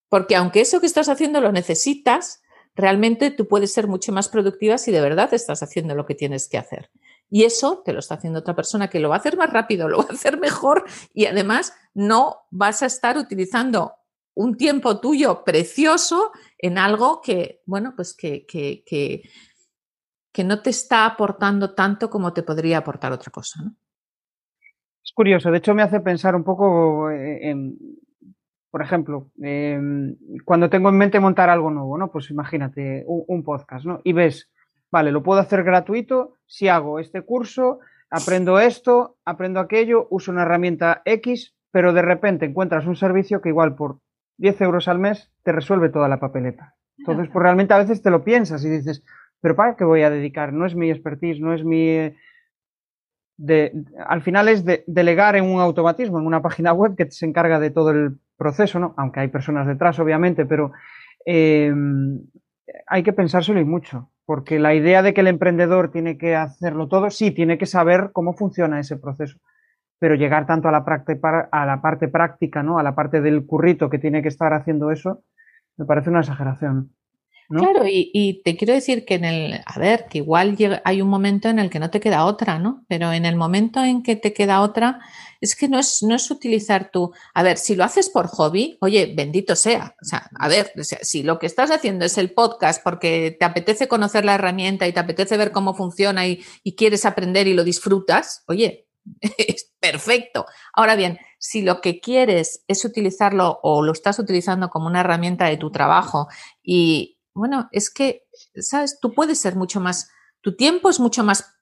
[0.09, 2.41] Porque aunque eso que estás haciendo lo necesitas,
[2.75, 6.47] realmente tú puedes ser mucho más productiva si de verdad estás haciendo lo que tienes
[6.49, 6.91] que hacer.
[7.29, 9.87] Y eso te lo está haciendo otra persona que lo va a hacer más rápido,
[9.89, 13.93] lo va a hacer mejor y además no vas a estar utilizando
[14.35, 19.29] un tiempo tuyo precioso en algo que, bueno, pues que, que, que,
[20.33, 23.61] que no te está aportando tanto como te podría aportar otra cosa.
[25.01, 27.77] Es curioso, de hecho me hace pensar un poco eh, en,
[28.75, 29.79] por ejemplo, eh,
[30.43, 32.11] cuando tengo en mente montar algo nuevo, ¿no?
[32.11, 34.01] Pues imagínate un, podcast, ¿no?
[34.03, 34.51] Y ves,
[34.91, 40.41] vale, lo puedo hacer gratuito si hago este curso, aprendo esto, aprendo aquello, uso una
[40.41, 43.99] herramienta X, pero de repente encuentras un servicio que igual por
[44.39, 46.75] 10 euros al mes te resuelve toda la papeleta.
[46.97, 49.05] Entonces, pues realmente a veces te lo piensas y dices,
[49.39, 50.51] pero ¿para qué voy a dedicar?
[50.51, 52.13] No es mi expertise, no es mi...
[54.05, 57.57] Al final es de, delegar en un automatismo, en una página web que se encarga
[57.61, 58.93] de todo el proceso, ¿no?
[58.97, 60.71] Aunque hay personas detrás, obviamente, pero
[61.25, 61.73] eh,
[62.87, 66.87] hay que pensárselo y mucho, porque la idea de que el emprendedor tiene que hacerlo
[66.87, 69.39] todo, sí, tiene que saber cómo funciona ese proceso,
[69.99, 70.85] pero llegar tanto a la,
[71.51, 72.79] a la parte práctica, ¿no?
[72.79, 75.23] A la parte del currito que tiene que estar haciendo eso,
[75.77, 76.91] me parece una exageración.
[77.47, 81.09] Claro, y, te quiero decir que en el, a ver, que igual llega, hay un
[81.09, 82.83] momento en el que no te queda otra, ¿no?
[82.87, 84.99] Pero en el momento en que te queda otra,
[85.41, 88.77] es que no es, no es utilizar tu, a ver, si lo haces por hobby,
[88.81, 89.95] oye, bendito sea.
[90.01, 93.87] O sea, a ver, si lo que estás haciendo es el podcast porque te apetece
[93.87, 97.63] conocer la herramienta y te apetece ver cómo funciona y, y quieres aprender y lo
[97.63, 98.87] disfrutas, oye,
[99.37, 100.45] es perfecto.
[100.73, 105.45] Ahora bien, si lo que quieres es utilizarlo o lo estás utilizando como una herramienta
[105.45, 106.27] de tu trabajo
[106.63, 108.99] y, bueno, es que, ¿sabes?
[108.99, 110.09] Tú puedes ser mucho más,
[110.41, 111.53] tu tiempo es mucho más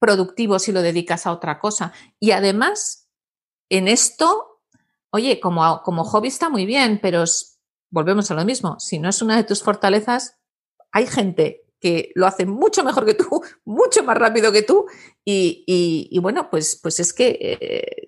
[0.00, 1.92] productivo si lo dedicas a otra cosa.
[2.18, 3.08] Y además,
[3.68, 4.62] en esto,
[5.10, 7.24] oye, como, como hobby está muy bien, pero
[7.90, 10.38] volvemos a lo mismo, si no es una de tus fortalezas,
[10.92, 14.86] hay gente que lo hace mucho mejor que tú, mucho más rápido que tú,
[15.24, 18.07] y, y, y bueno, pues, pues es que eh,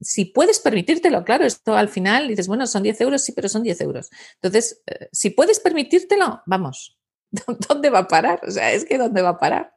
[0.00, 3.62] si puedes permitírtelo, claro, esto al final dices, bueno, son 10 euros, sí, pero son
[3.62, 4.10] 10 euros.
[4.34, 6.98] Entonces, eh, si puedes permitírtelo, vamos,
[7.68, 8.40] ¿dónde va a parar?
[8.46, 9.72] O sea, es que ¿dónde va a parar?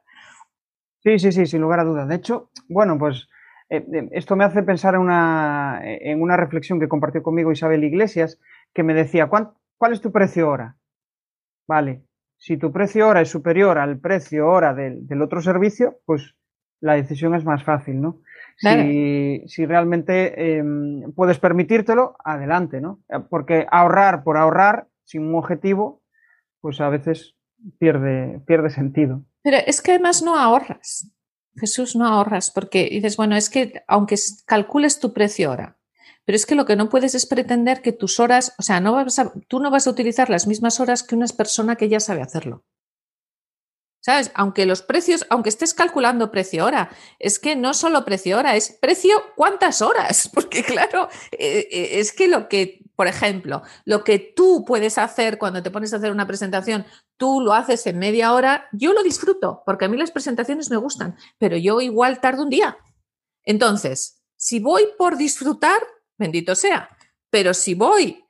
[1.02, 2.08] Sí, sí, sí, sin lugar a dudas.
[2.08, 3.28] De hecho, bueno, pues
[3.70, 8.38] eh, esto me hace pensar en una, en una reflexión que compartió conmigo Isabel Iglesias,
[8.74, 10.76] que me decía, ¿cuál, cuál es tu precio hora?
[11.66, 12.04] Vale,
[12.36, 16.34] si tu precio hora es superior al precio hora del, del otro servicio, pues
[16.80, 18.20] la decisión es más fácil, ¿no?
[18.60, 18.82] Claro.
[18.82, 20.62] Si, si, realmente eh,
[21.16, 23.00] puedes permitírtelo, adelante, ¿no?
[23.30, 26.02] Porque ahorrar por ahorrar, sin un objetivo,
[26.60, 27.36] pues a veces
[27.78, 29.24] pierde, pierde sentido.
[29.42, 31.10] Pero es que además no ahorras.
[31.56, 35.78] Jesús, no ahorras, porque dices, bueno, es que aunque calcules tu precio hora,
[36.24, 38.92] pero es que lo que no puedes es pretender que tus horas, o sea, no
[38.92, 41.98] vas a, tú no vas a utilizar las mismas horas que una persona que ya
[41.98, 42.64] sabe hacerlo.
[44.02, 44.32] ¿Sabes?
[44.34, 48.72] Aunque los precios, aunque estés calculando precio hora, es que no solo precio hora, es
[48.80, 50.30] precio cuántas horas.
[50.34, 55.36] Porque claro, eh, eh, es que lo que, por ejemplo, lo que tú puedes hacer
[55.36, 56.86] cuando te pones a hacer una presentación,
[57.18, 60.78] tú lo haces en media hora, yo lo disfruto, porque a mí las presentaciones me
[60.78, 62.78] gustan, pero yo igual tardo un día.
[63.44, 65.80] Entonces, si voy por disfrutar,
[66.16, 66.88] bendito sea,
[67.28, 68.24] pero si voy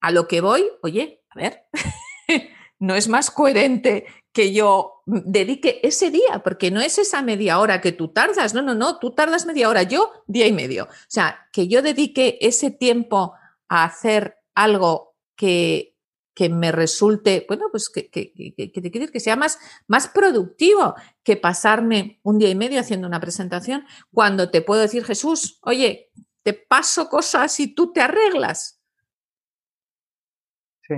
[0.00, 1.64] a lo que voy, oye, a ver.
[2.78, 4.06] no es más coherente
[4.38, 8.62] que yo dedique ese día, porque no es esa media hora que tú tardas, no,
[8.62, 10.84] no, no, tú tardas media hora, yo día y medio.
[10.84, 13.34] O sea, que yo dedique ese tiempo
[13.68, 15.96] a hacer algo que,
[16.36, 22.20] que me resulte, bueno, pues que, que, que, que, sea más, más productivo que pasarme
[22.22, 26.12] un día y medio haciendo una presentación, cuando te puedo decir, Jesús, oye,
[26.44, 28.80] te paso cosas y tú te arreglas.
[30.82, 30.94] Sí.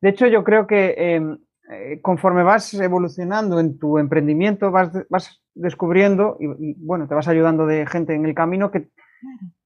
[0.00, 5.42] De hecho, yo creo que em, eh, conforme vas evolucionando en tu emprendimiento, vas, vas
[5.54, 8.88] descubriendo y, bueno, te vas ayudando de gente en el camino que,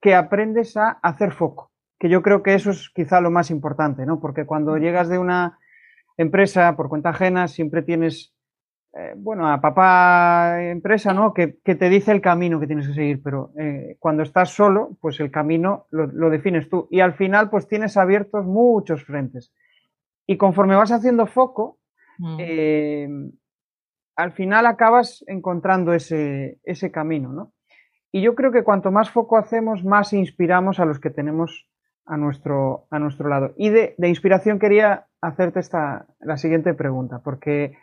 [0.00, 1.72] que aprendes a hacer foco.
[1.98, 4.20] Que yo creo que eso es quizá lo más importante, ¿no?
[4.20, 5.58] Porque cuando llegas de una
[6.16, 8.34] empresa por cuenta ajena, siempre tienes
[8.94, 11.34] eh, bueno, a papá empresa, ¿no?
[11.34, 15.20] Que, te dice el camino que tienes que seguir, pero eh, cuando estás solo, pues
[15.20, 16.88] el camino lo, defines tú.
[16.90, 19.52] Y al final, pues tienes abiertos muchos frentes.
[20.26, 21.78] Y conforme vas haciendo foco,
[22.38, 23.08] eh,
[24.16, 27.52] al final acabas encontrando ese, ese camino, ¿no?
[28.10, 31.68] Y yo creo que cuanto más foco hacemos, más inspiramos a los que tenemos
[32.06, 33.52] a nuestro, a nuestro lado.
[33.56, 37.76] Y de, de inspiración quería hacerte esta, la siguiente pregunta, porque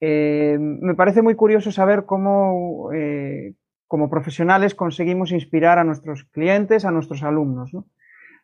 [0.00, 3.54] eh, me parece muy curioso saber cómo, eh,
[3.86, 7.70] como profesionales, conseguimos inspirar a nuestros clientes, a nuestros alumnos.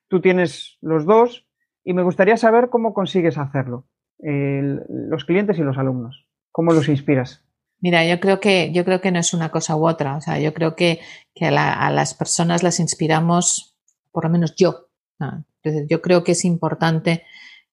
[0.09, 1.47] Tú tienes los dos
[1.83, 3.87] y me gustaría saber cómo consigues hacerlo,
[4.19, 6.27] los clientes y los alumnos.
[6.53, 7.45] ¿Cómo los inspiras?
[7.81, 10.17] Mira, yo creo que, yo creo que no es una cosa u otra.
[10.17, 11.01] O sea, yo creo que,
[11.41, 13.77] a, las personas las inspiramos,
[14.11, 14.89] por lo menos yo.
[15.21, 17.25] Entonces, yo creo que es importante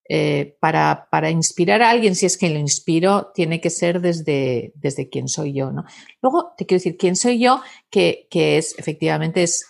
[0.08, 4.72] eh, para, para, inspirar a alguien, si es que lo inspiro, tiene que ser desde,
[4.74, 5.84] desde quién soy yo, ¿no?
[6.20, 9.64] Luego, te quiero decir, quién soy yo, que, que es, efectivamente, es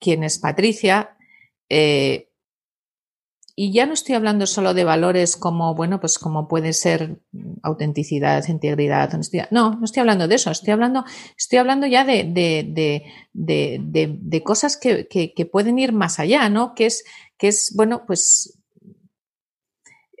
[0.00, 1.16] quién es Patricia.
[1.68, 2.30] Eh,
[3.58, 7.22] y ya no estoy hablando solo de valores como, bueno, pues como puede ser
[7.62, 9.48] autenticidad, integridad, honestidad.
[9.50, 10.50] No, no estoy hablando de eso.
[10.50, 11.06] Estoy hablando,
[11.38, 16.74] estoy hablando ya de, de, de, de cosas que, que, pueden ir más allá, ¿no?
[16.74, 17.04] Que es,
[17.38, 18.60] que es, bueno, pues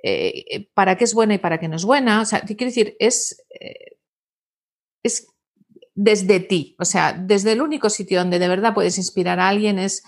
[0.02, 2.22] eh, para qué es buena y para qué no es buena.
[2.22, 3.98] O sea, quiero decir, es, eh,
[5.02, 5.26] es
[5.94, 9.78] desde ti, o sea, desde el único sitio donde de verdad puedes inspirar a alguien
[9.78, 10.02] es,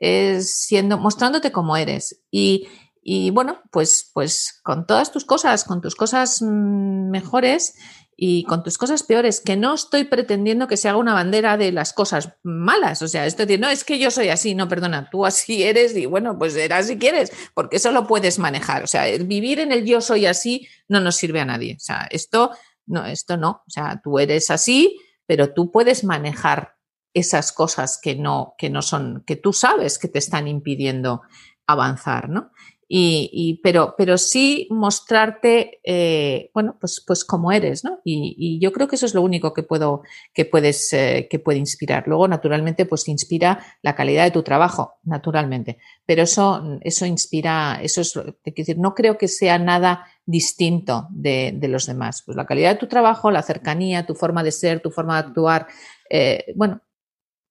[0.00, 2.22] es siendo, mostrándote como eres.
[2.30, 2.66] Y,
[3.02, 7.74] y bueno, pues, pues con todas tus cosas, con tus cosas mm, mejores
[8.16, 11.72] y con tus cosas peores, que no estoy pretendiendo que se haga una bandera de
[11.72, 13.00] las cosas malas.
[13.00, 15.96] O sea, esto decir, no, es que yo soy así, no, perdona, tú así eres
[15.96, 18.82] y bueno, pues serás si quieres, porque eso lo puedes manejar.
[18.82, 21.76] O sea, vivir en el yo soy así no nos sirve a nadie.
[21.76, 22.50] O sea, esto
[22.86, 23.62] no, esto no.
[23.66, 26.74] O sea, tú eres así, pero tú puedes manejar
[27.14, 31.22] esas cosas que no, que no son, que tú sabes que te están impidiendo
[31.66, 32.50] avanzar, ¿no?
[32.92, 38.00] y, pero, pero sí mostrarte, eh, bueno, pues, pues como eres, ¿no?
[38.04, 40.02] Y, yo creo que eso es lo único que puedo,
[40.34, 42.08] que puedes, eh, que puede inspirar.
[42.08, 45.78] Luego, naturalmente, pues inspira la calidad de tu trabajo, naturalmente.
[46.04, 48.12] Pero eso, eso inspira, eso es,
[48.44, 52.24] decir, no creo que sea nada distinto de, de, los demás.
[52.26, 55.28] Pues la calidad de tu trabajo, la cercanía, tu forma de ser, tu forma de
[55.28, 55.68] actuar,
[56.10, 56.82] eh, bueno,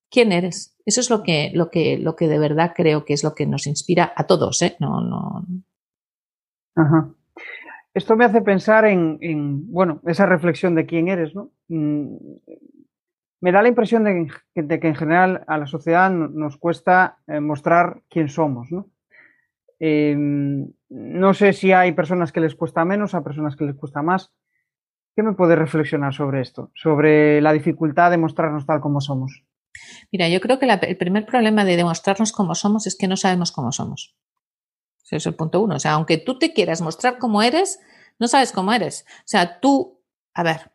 [0.09, 0.75] quién eres.
[0.85, 3.45] Eso es lo que, lo que, lo que de verdad creo que es lo que
[3.45, 4.75] nos inspira a todos, ¿eh?
[4.79, 5.45] No, no.
[6.75, 7.13] Ajá.
[7.93, 11.51] Esto me hace pensar en, bueno, esa reflexión de quién eres, ¿no?
[11.67, 12.15] Mm,
[13.41, 18.01] me da la impresión de, que en general a la sociedad nos cuesta eh, mostrar
[18.09, 18.89] quién somos, ¿no?
[19.79, 24.01] Em, no sé si hay personas que les cuesta menos, a personas que les cuesta
[24.01, 24.33] más.
[25.15, 26.71] ¿Qué me puede reflexionar sobre esto?
[26.75, 29.43] Sobre la dificultad de mostrarnos tal como somos.
[30.11, 33.51] Mira, yo creo que el primer problema de demostrarnos cómo somos es que no sabemos
[33.51, 34.15] cómo somos.
[35.03, 35.75] Ese es el punto uno.
[35.75, 37.79] O sea, aunque tú te quieras mostrar cómo eres,
[38.19, 39.05] no sabes cómo eres.
[39.19, 40.03] O sea, tú,
[40.33, 40.71] a ver,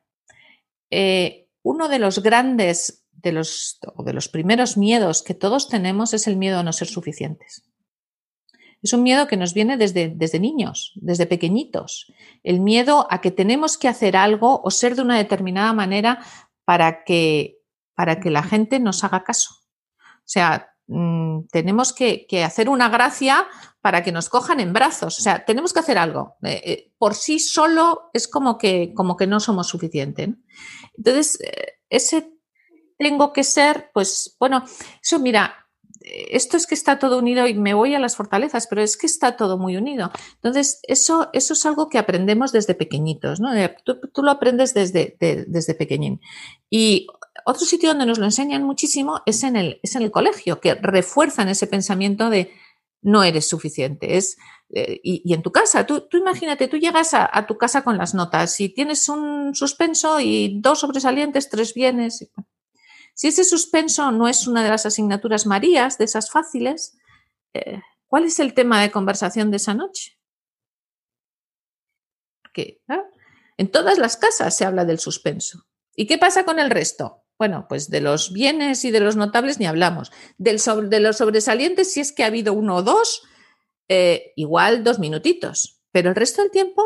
[0.91, 6.15] eh, uno de los grandes, de los, o de los primeros miedos que todos tenemos
[6.15, 7.65] es el miedo a no ser suficientes.
[8.83, 12.13] Es un miedo que nos viene desde, desde niños, desde pequeñitos.
[12.43, 16.23] El miedo a que tenemos que hacer algo o ser de una determinada manera
[16.67, 17.64] para que
[17.95, 19.55] para que la gente nos haga caso.
[20.01, 23.47] O sea, mm, tenemos que, hacer una gracia
[23.81, 25.19] para que nos cojan en brazos.
[25.19, 26.37] O sea, tenemos que hacer algo.
[26.43, 30.31] Eh, eh, por sí solo es como que, como que no somos suficientes.
[30.97, 32.31] Entonces, eh, ese
[32.99, 34.65] tengo que ser, pues bueno,
[35.03, 35.64] eso mira,
[36.05, 39.07] esto es que está todo unido y me voy a las fortalezas, pero es que
[39.07, 40.11] está todo muy unido.
[40.35, 43.51] Entonces, eso, eso es algo que aprendemos desde pequeñitos, ¿no?
[43.85, 46.21] Tú, lo aprendes desde, desde pequeñín.
[46.69, 47.07] Y
[47.47, 50.75] otro sitio donde nos lo enseñan muchísimo es en el, es en el colegio, que
[50.75, 52.51] refuerzan ese pensamiento de
[53.03, 54.17] no eres suficiente.
[54.17, 54.37] Es,
[54.71, 58.59] eh, y, en tu casa, tú, imagínate, tú llegas a, tu casa con las notas
[58.61, 62.29] y tienes un suspenso y dos sobresalientes, tres bienes.
[63.15, 66.99] Si ese suspenso no es una de las asignaturas Marías, de esas fáciles,
[67.55, 70.19] eh, ¿cuál es el tema de conversación de esa noche?
[72.53, 72.81] Que
[73.57, 75.65] en todas las casas se habla del suspenso.
[75.97, 77.25] ¿Y qué pasa con el resto?
[77.39, 80.13] Bueno, pues de los bienes y de los notables ni hablamos.
[80.39, 83.23] Del de los sobresalientes, si es que ha habido uno o dos,
[83.89, 85.81] eh, igual dos minutitos.
[85.93, 86.83] pero el resto del tiempo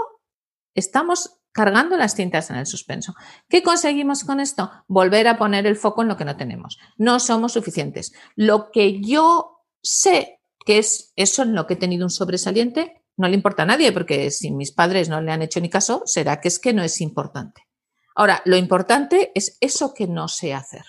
[0.75, 3.17] estamos cargando las cintas en el suspenso.
[3.49, 4.71] ¿Qué conseguimos con esto?
[4.87, 6.79] Volver a poner el foco en lo que no tenemos.
[6.99, 8.13] No somos suficientes.
[8.37, 13.27] Lo que yo sé que es eso en lo que he tenido un sobresaliente, no
[13.27, 16.41] le importa a nadie, porque si mis padres no le han hecho ni caso, será
[16.41, 17.67] que es que no es importante.
[18.15, 20.85] Ahora, lo importante es eso que no sé hacer.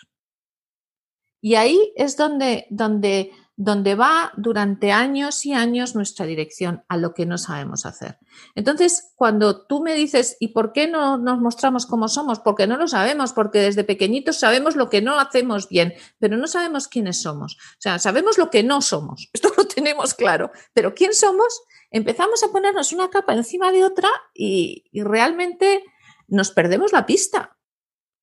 [1.42, 7.14] Y ahí es donde, donde donde va durante años y años nuestra dirección a lo
[7.14, 8.18] que no sabemos hacer.
[8.56, 12.40] Entonces, cuando tú me dices, ¿y por qué no nos mostramos como somos?
[12.40, 16.48] Porque no lo sabemos, porque desde pequeñitos sabemos lo que no hacemos bien, pero no
[16.48, 17.56] sabemos quiénes somos.
[17.56, 21.62] O sea, sabemos lo que no somos, esto lo tenemos claro, pero ¿quién somos?
[21.92, 25.84] Empezamos a ponernos una capa encima de otra y, realmente
[26.30, 27.58] nos perdemos la pista.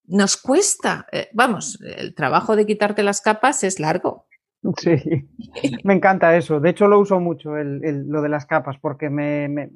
[0.04, 4.26] Nos cuesta, eh, vamos, el trabajo de quitarte las capas es largo,
[4.78, 4.96] Sí,
[5.84, 6.60] me encanta eso.
[6.60, 9.70] De hecho, lo uso mucho, lo de las capas, porque me,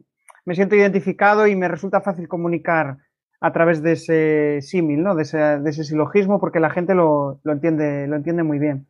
[0.53, 2.99] siento identificado y me resulta fácil comunicar
[3.41, 5.15] a través de ese símil, ¿no?
[5.15, 8.87] de, ese, silogismo, porque la gente lo, entiende, lo entiende muy bien.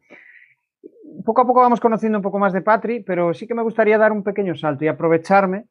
[1.25, 3.99] Poco a poco vamos conociendo un poco más de Patri, pero sí que me gustaría
[3.99, 5.67] dar un pequeño salto y aprovecharme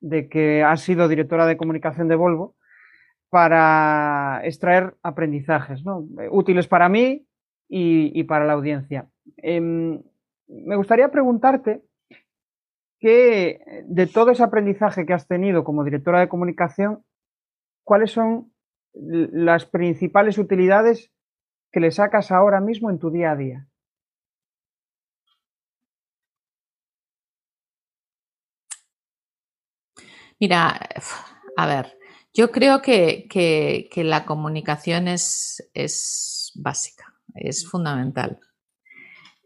[0.00, 2.54] de que has sido directora de comunicación de Volvo
[3.30, 5.82] para extraer aprendizajes
[6.30, 7.26] útiles para mí
[7.68, 9.08] y para la audiencia.
[9.36, 10.02] Em,
[10.48, 11.82] me gustaría preguntarte
[12.98, 17.04] que de todo ese aprendizaje que has tenido como directora de comunicación,
[17.84, 18.52] ¿cuáles son
[18.92, 21.10] las principales utilidades
[21.72, 23.66] que le sacas ahora mismo en tu día a día?
[30.38, 30.80] Mira,
[31.56, 31.98] a ver,
[32.32, 38.40] yo creo que, la comunicación es, es básica, es fundamental.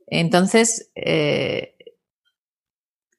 [0.07, 1.77] Entonces, eh,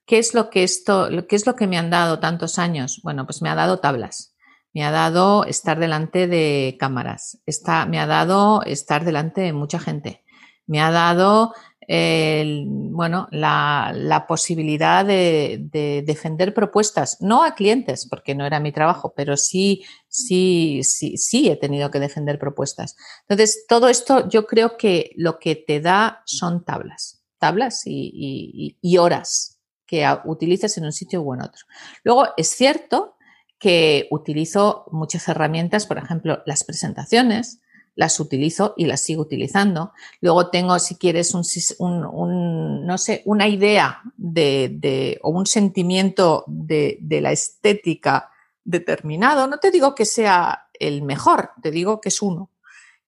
[0.05, 3.01] ¿qué es lo que esto, qué es lo que me han dado tantos años?
[3.03, 4.35] Bueno, pues me ha dado tablas,
[4.73, 7.39] me ha dado estar delante de cámaras,
[7.87, 10.23] me ha dado estar delante de mucha gente,
[10.67, 11.53] me ha dado
[11.87, 19.37] bueno, la, posibilidad de, defender propuestas, no a clientes, porque no era mi trabajo, pero
[19.37, 22.95] sí, sí, sí, sí he tenido que defender propuestas.
[23.27, 29.59] Entonces, todo esto yo creo que lo que te da son tablas, tablas y, horas
[29.85, 31.65] que utilices en un sitio u en otro.
[32.03, 33.15] Luego, es cierto
[33.59, 37.61] que utilizo muchas herramientas, por ejemplo, las presentaciones,
[37.95, 39.93] las utilizo y las sigo utilizando.
[40.21, 47.31] Luego tengo, si quieres, un, no sé, una idea de, o un sentimiento de, la
[47.31, 48.29] estética
[48.63, 49.47] determinado.
[49.47, 52.49] No te digo que sea el mejor, te digo que es uno,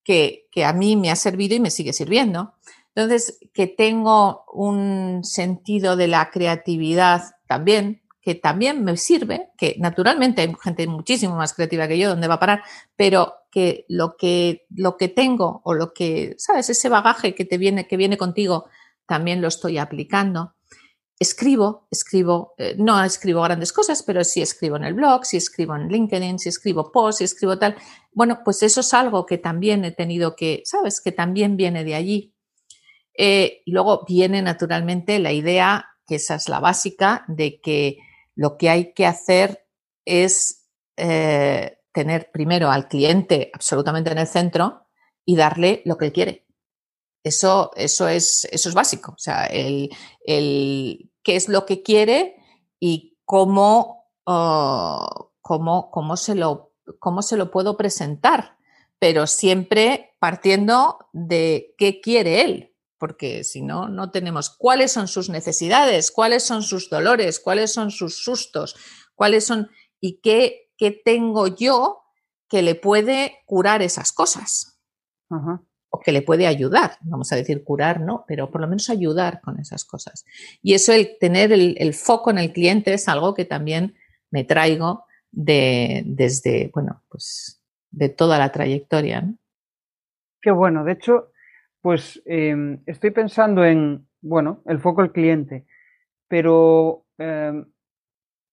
[0.04, 2.54] que, que a mí me ha servido y me sigue sirviendo.
[2.96, 10.42] Entonces, que tengo un sentido de la creatividad también, que también me sirve, que naturalmente
[10.42, 12.64] hay gente muchísimo más creativa que yo, ¿dónde va a parar?
[12.96, 13.36] Pero
[13.88, 16.70] lo que, lo que tengo o lo que, ¿sabes?
[16.70, 18.66] Ese bagaje que te viene, que viene contigo,
[19.06, 20.56] también lo estoy aplicando.
[21.20, 25.76] Escribo, escribo, eh, no escribo grandes cosas, pero sí escribo en el blog, sí escribo
[25.76, 27.76] en LinkedIn, sí escribo post, sí escribo tal.
[28.12, 31.02] Bueno, pues eso es algo que también he tenido que, ¿sabes?
[31.02, 32.36] Que también viene de allí.
[33.16, 37.98] Eh, y luego viene naturalmente la idea, que esa es la básica, de que
[38.36, 39.66] lo que hay que hacer
[40.06, 44.86] es eh, tener primero al cliente absolutamente en el centro
[45.26, 46.46] y darle lo que él quiere.
[47.24, 49.14] Eso, eso, es, eso es básico.
[49.14, 49.90] O sea, el,
[50.24, 52.36] qué es lo que quiere
[52.80, 58.58] y cómo, oh, cómo, cómo, se lo, cómo se lo puedo presentar,
[59.00, 65.30] pero siempre partiendo de qué quiere él porque si no, no tenemos cuáles son sus
[65.30, 68.76] necesidades, cuáles son sus dolores, cuáles son sus sustos,
[69.14, 72.02] cuáles son y qué, qué tengo yo
[72.50, 74.80] que le puede curar esas cosas.
[75.90, 78.24] O que le puede ayudar, vamos a decir curar, ¿no?
[78.28, 80.26] Pero por lo menos ayudar con esas cosas.
[80.62, 83.96] Y eso, el tener el, foco en el cliente es algo que también
[84.32, 87.62] me traigo de, desde, bueno, pues
[87.92, 89.22] de toda la trayectoria.
[89.22, 89.38] ¿no?
[90.42, 90.84] Qué bueno.
[90.84, 91.32] De hecho,
[91.82, 95.66] pues em, estoy pensando en, bueno, el foco del cliente,
[96.28, 97.66] pero em,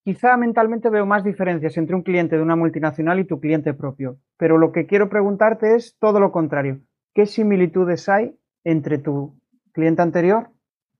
[0.05, 4.19] quizá mentalmente veo más diferencias entre un cliente de una multinacional y tu cliente propio.
[4.37, 6.81] Pero lo que quiero preguntarte es todo lo contrario.
[7.15, 9.41] ¿Qué similitudes hay entre tu
[9.73, 10.51] cliente anterior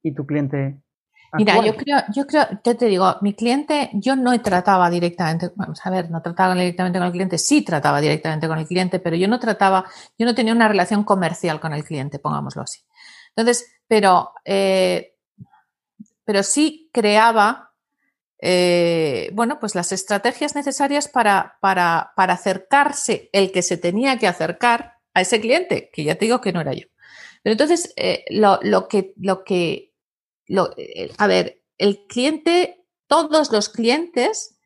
[0.01, 0.80] y tu cliente
[1.38, 5.86] Mira, yo creo, yo creo, yo te digo, mi cliente, yo no trataba directamente, vamos
[5.86, 9.18] a ver, no trataba directamente con el cliente, sí trataba directamente con el cliente, pero
[9.18, 9.84] yo no trataba,
[10.18, 12.80] yo no tenía una relación comercial con el cliente, pongámoslo así.
[13.36, 15.16] Entonces, pero, eh,
[16.24, 17.74] pero sí creaba
[18.48, 24.28] eh, bueno, pues las estrategias necesarias para, para, para, acercarse el que se tenía que
[24.28, 26.86] acercar a ese cliente, que ya te digo que no era yo.
[27.41, 29.96] Pero entonces, eh, lo, lo, que, lo que,
[30.46, 34.60] lo, eh, a ver, el cliente, todos los clientes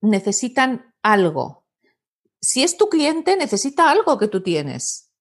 [0.00, 1.66] necesitan algo.
[2.40, 5.12] Si es tu cliente, necesita algo que tú tienes.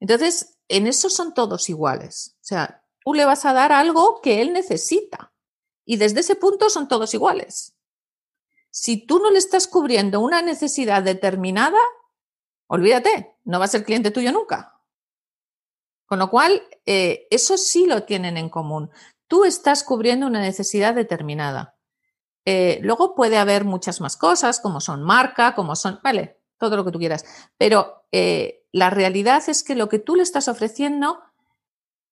[0.00, 2.36] Entonces, en eso son todos iguales.
[2.42, 5.32] O sea, tú le vas a dar algo que él necesita.
[5.84, 7.76] Y desde ese punto son todos iguales.
[8.70, 11.78] Si tú no le estás cubriendo una necesidad determinada,
[12.66, 14.80] olvídate, no va a ser cliente tuyo nunca.
[16.06, 18.90] Con lo cual, eh, eso sí lo tienen en común.
[19.26, 21.76] Tú estás cubriendo una necesidad determinada.
[22.46, 26.84] Eh, luego puede haber muchas más cosas, como son marca, como son, vale, todo lo
[26.84, 27.24] que tú quieras.
[27.56, 31.20] Pero eh, la realidad es que lo que tú le estás ofreciendo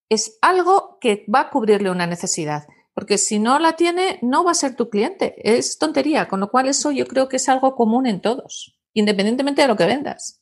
[0.08, 2.62] es algo que va a cubrirle una necesidad.
[2.94, 5.34] Porque si no la tiene, no va a ser tu cliente.
[5.42, 6.28] Es tontería.
[6.28, 9.76] Con lo cual, eso yo creo que es algo común en todos, independientemente de lo
[9.76, 10.40] que vendas.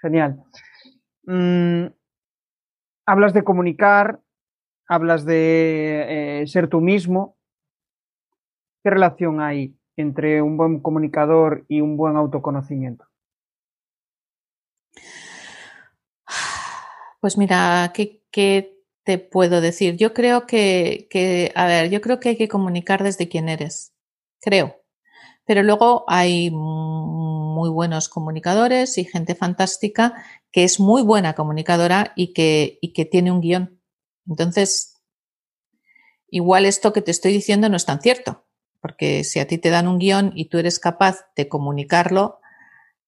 [0.00, 0.42] Genial.
[1.24, 1.86] Mm,
[3.06, 4.20] hablas de comunicar,
[4.88, 7.36] hablas de eh, ser tú mismo.
[8.82, 13.04] ¿Qué relación hay entre un buen comunicador y un buen autoconocimiento?
[17.24, 19.96] Pues mira, ¿qué, te puedo decir?
[19.96, 23.94] Yo creo que, que, a ver, yo creo que hay que comunicar desde quién eres,
[24.42, 24.82] creo.
[25.46, 30.22] Pero luego hay muy buenos comunicadores y gente fantástica
[30.52, 33.80] que es muy buena comunicadora y que, y que tiene un guion.
[34.28, 35.00] Entonces,
[36.28, 38.44] igual esto que te estoy diciendo no es tan cierto,
[38.82, 42.40] porque si a ti te dan un guion y tú eres capaz de comunicarlo,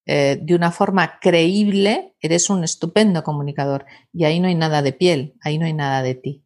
[0.07, 3.87] eh, de una forma creíble, eres un estupendo comunicador.
[4.13, 6.45] Y ahí no hay nada de piel, ahí no hay nada de ti.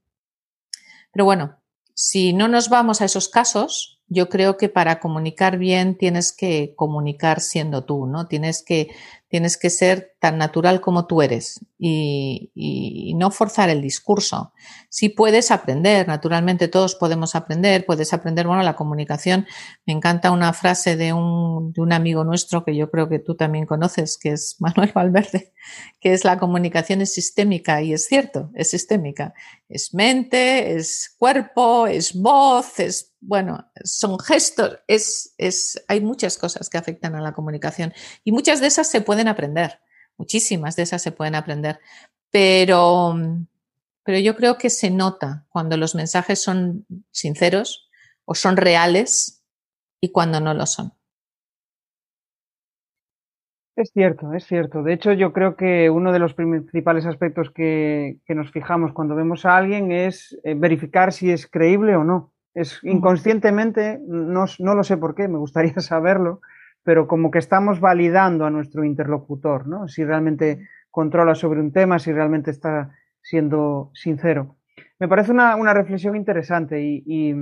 [1.13, 1.59] Pero bueno,
[1.95, 6.75] si no nos vamos a esos casos, yo creo que para comunicar bien tienes que
[6.75, 8.27] comunicar siendo tú, ¿no?
[8.27, 8.89] Tienes que,
[9.29, 14.53] tienes que ser tan natural como tú eres y, no forzar el discurso.
[14.89, 19.47] Si puedes aprender, naturalmente todos podemos aprender, puedes aprender, bueno, la comunicación.
[19.87, 23.37] Me encanta una frase de un, de un amigo nuestro que yo creo que tú
[23.37, 25.53] también conoces, que es Manuel Valverde,
[26.01, 29.35] que es la comunicación es sistémica y es cierto, es sistémica.
[29.69, 36.71] Es mente, es cuerpo, es voz, es bueno, son gestos, es, es, hay muchas cosas
[36.71, 37.93] que afectan a la comunicación
[38.25, 39.81] y muchas de esas se pueden aprender,
[40.17, 41.81] muchísimas de esas se pueden aprender,
[42.31, 43.15] pero,
[44.05, 47.91] pero yo creo que se nota cuando los mensajes son sinceros
[48.25, 49.43] o son reales
[50.01, 50.93] y cuando no lo son.
[53.77, 54.83] Es cierto, es cierto.
[54.83, 59.15] De hecho, yo creo que uno de los principales aspectos que, que nos fijamos cuando
[59.15, 62.33] vemos a alguien es eh, verificar si es creíble o no.
[62.55, 66.41] Es inconscientemente, no, no, lo sé por qué, me gustaría saberlo,
[66.83, 69.89] pero como que estamos validando a nuestro interlocutor, ¿no?
[69.89, 74.57] Si realmente controla sobre un tema, si realmente está siendo sincero.
[74.99, 77.35] Me parece una, una reflexión interesante y, y,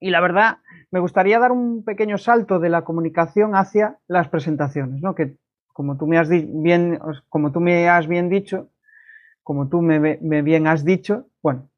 [0.00, 0.58] y, la verdad
[0.90, 5.14] me gustaría dar un pequeño salto de la comunicación hacia las presentaciones, ¿no?
[5.14, 5.36] Que
[5.72, 8.70] como tú me has bien, como tú me has bien dicho,
[9.42, 11.71] como tú me, me bien has dicho, bueno,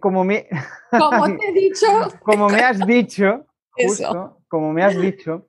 [0.00, 0.48] como me...
[0.90, 1.86] Como te he dicho.
[2.22, 5.48] como me has dicho, justo, como me has dicho,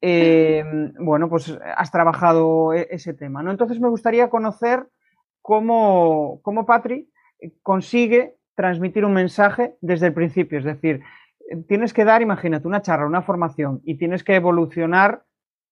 [0.00, 3.50] em, bueno, pues has trabajado e, ese tema, ¿no?
[3.50, 4.86] Entonces me gustaría conocer
[5.40, 7.10] cómo, cómo Patri
[7.62, 11.00] consigue transmitir un mensaje desde el principio, es decir,
[11.68, 15.24] tienes que dar, imagínate, una charla, una formación y tienes que evolucionar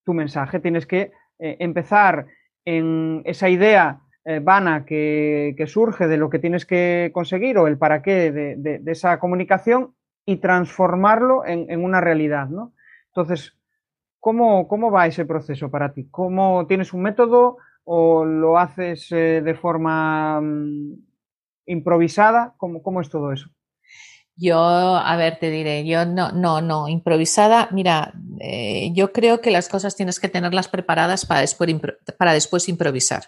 [0.04, 2.26] tu mensaje, tienes que eh, empezar
[2.64, 7.76] en esa idea eh, vana que, surge de lo que tienes que conseguir o el
[7.76, 9.94] para qué de, esa comunicación
[10.24, 12.72] y transformarlo en, una realidad, ¿no?
[13.08, 13.58] Entonces,
[14.20, 16.08] ¿cómo, ¿cómo, va ese proceso para ti?
[16.08, 20.92] ¿Cómo tienes un método o lo haces eh, de forma mm,
[21.66, 22.54] improvisada?
[22.58, 23.50] ¿Cómo, ¿Cómo es todo eso?
[24.36, 29.50] Yo, a ver, te diré, yo no, no, no, improvisada, mira, eh, yo creo que
[29.50, 31.74] las cosas tienes que tenerlas preparadas para después,
[32.16, 33.24] para después improvisar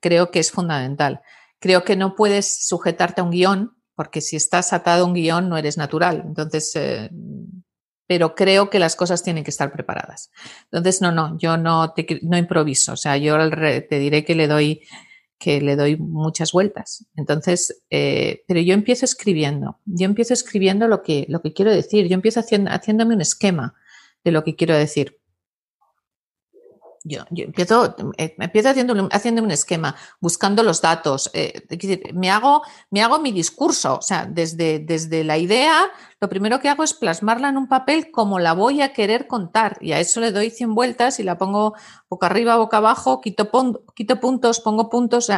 [0.00, 1.20] creo que es fundamental.
[1.58, 5.48] Creo que no puedes sujetarte a un guion, porque si estás atado a un guion
[5.48, 6.22] no eres natural.
[6.24, 7.10] Entonces, eh,
[8.06, 10.30] pero creo que las cosas tienen que estar preparadas.
[10.64, 12.92] Entonces, no, no, yo no, no improviso.
[12.92, 14.82] O sea, yo te diré que le doy
[15.38, 17.06] que le doy muchas vueltas.
[17.14, 22.08] Entonces, eh, pero yo empiezo escribiendo, yo empiezo escribiendo lo que, lo que quiero decir,
[22.08, 23.74] yo empiezo haciéndome un esquema
[24.24, 25.18] de lo que quiero decir.
[27.08, 31.62] Yo, empiezo, eh, empiezo haciendo, haciendo un esquema, buscando los datos, eh,
[32.14, 35.86] me, hago, me hago mi discurso, o sea, desde, desde la idea,
[36.20, 39.78] lo primero que hago es plasmarla en un papel como la voy a querer contar
[39.80, 41.74] y a eso le doy 100 vueltas y la pongo
[42.08, 45.30] boca arriba, boca abajo, quito, puntos, pongo puntos,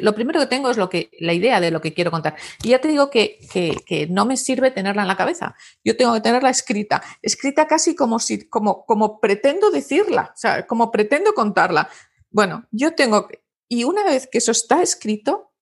[0.00, 2.36] lo primero que tengo es lo que, la idea de lo que quiero contar.
[2.62, 6.14] Y ya te digo que, que, no me sirve tenerla en la cabeza, yo tengo
[6.14, 11.32] que tenerla escrita, escrita casi como si, como, como pretendo decirla, o sea, como pretendo
[11.32, 11.88] contarla.
[12.30, 13.28] Bueno, yo tengo,
[13.68, 15.52] y una vez que eso está escrito,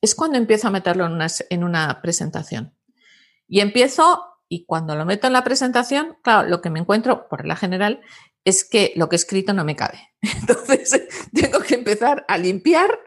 [0.00, 2.77] es cuando empiezo a meterlo en una presentación.
[3.48, 7.46] Y empiezo, y cuando lo meto en la presentación, claro, lo que me encuentro, por
[7.46, 8.00] la general,
[8.44, 9.98] es que lo que he escrito no me cabe.
[10.22, 12.98] Entonces, tengo que empezar a limpiar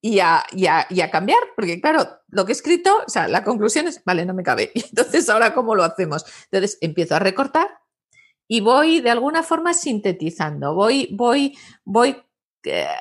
[0.00, 3.88] y a, y, a, cambiar, porque claro, lo que he escrito, o sea, la conclusión
[3.88, 4.70] es, vale, no me cabe.
[4.74, 6.26] Y entonces, ahora, ¿cómo lo hacemos?
[6.50, 7.68] Entonces, empiezo a recortar
[8.46, 12.22] y voy de alguna forma sintetizando, voy, voy, voy,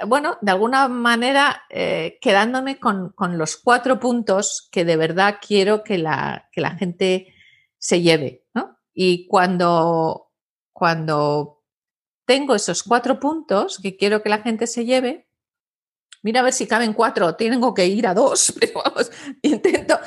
[0.07, 5.97] bueno, de alguna manera eh, quedándome con, los cuatro puntos que de verdad quiero que
[5.97, 7.33] la, que la gente
[7.77, 8.77] se lleve, ¿no?
[8.93, 10.31] Y cuando,
[10.71, 11.63] cuando
[12.25, 15.27] tengo esos cuatro puntos que quiero que la gente se lleve,
[16.21, 19.11] mira a ver si caben cuatro, tengo que ir a dos, pero vamos,
[19.41, 19.99] intento,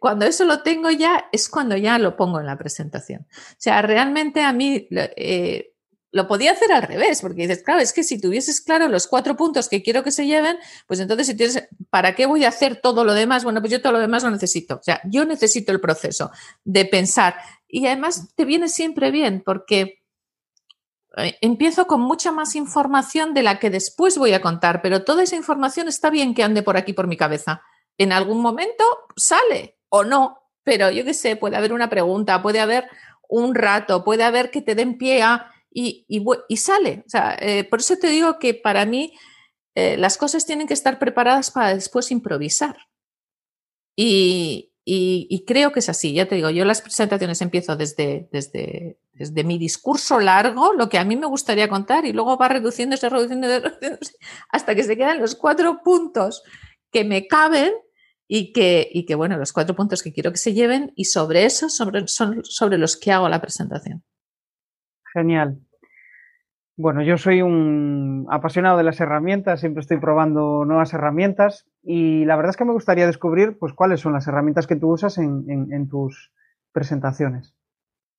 [0.00, 3.26] cuando eso lo tengo ya, es cuando ya lo pongo en la presentación.
[3.30, 5.75] O sea, realmente a mí eh,
[6.12, 9.36] lo podía hacer al revés, porque dices, claro, es que si tuvieses claro los cuatro
[9.36, 12.80] puntos que quiero que se lleven, pues entonces si tienes, ¿para qué voy a hacer
[12.80, 13.44] todo lo demás?
[13.44, 14.76] Bueno, pues yo todo lo demás lo necesito.
[14.76, 16.30] O sea, yo necesito el proceso
[16.64, 17.36] de pensar.
[17.68, 20.02] Y además te viene siempre bien, porque
[21.16, 25.22] eh, empiezo con mucha más información de la que después voy a contar, pero toda
[25.22, 27.62] esa información está bien que ande por aquí, por mi cabeza
[27.98, 28.84] en algún momento
[29.16, 32.88] sale o no, pero yo qué sé, puede haber una pregunta, puede haber
[33.28, 36.06] un rato, puede haber que te den pie a, y,
[36.48, 37.02] y, sale.
[37.06, 39.12] O sea, eh, por eso te digo que para mí
[39.74, 42.78] eh, las cosas tienen que estar preparadas para después improvisar.
[43.94, 48.98] Y, y, creo que es así, ya te digo, yo las presentaciones empiezo desde, desde,
[49.12, 53.08] desde mi discurso largo, lo que a mí me gustaría contar, y luego va reduciéndose,
[53.10, 54.16] reduciéndose, reduciéndose
[54.50, 56.42] hasta que se quedan los cuatro puntos
[56.90, 57.72] que me caben
[58.28, 61.44] y que, y que, bueno, los cuatro puntos que quiero que se lleven y sobre
[61.44, 64.02] eso sobre, son sobre los que hago la presentación.
[65.12, 65.65] Genial.
[66.78, 72.36] Bueno, yo soy un apasionado de las herramientas, siempre estoy probando nuevas herramientas y la
[72.36, 75.88] verdad es que me gustaría descubrir pues, cuáles son las herramientas que tú usas en,
[75.88, 76.32] tus
[76.72, 77.54] presentaciones.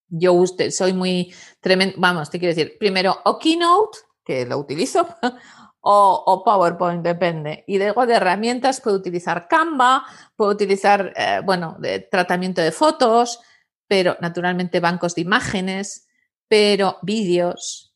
[0.08, 5.06] Yo usted, soy muy tremendo, vamos, te quiero decir, primero o Keynote, que lo utilizo,
[5.80, 7.62] o, PowerPoint, depende.
[7.68, 10.02] Y luego de herramientas puedo utilizar Canva,
[10.34, 13.40] puedo utilizar, eh, bueno, de tratamiento de fotos,
[13.86, 16.08] pero naturalmente bancos de imágenes,
[16.48, 17.87] pero vídeos,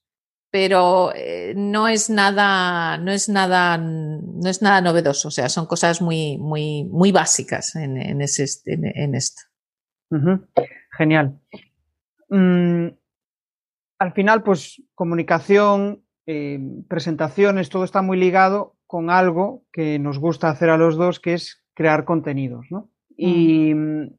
[0.52, 5.28] pero eh, no es nada, no es nada, no es nada novedoso.
[5.28, 9.40] O sea, son cosas muy, muy, muy básicas en, ese, en, esto.
[10.98, 11.40] Genial.
[12.28, 12.88] Mm,
[13.98, 20.50] al final, pues comunicación, eh, presentaciones, todo está muy ligado con algo que nos gusta
[20.50, 22.90] hacer a los dos, que es crear contenidos, ¿no?
[23.16, 24.18] Y, en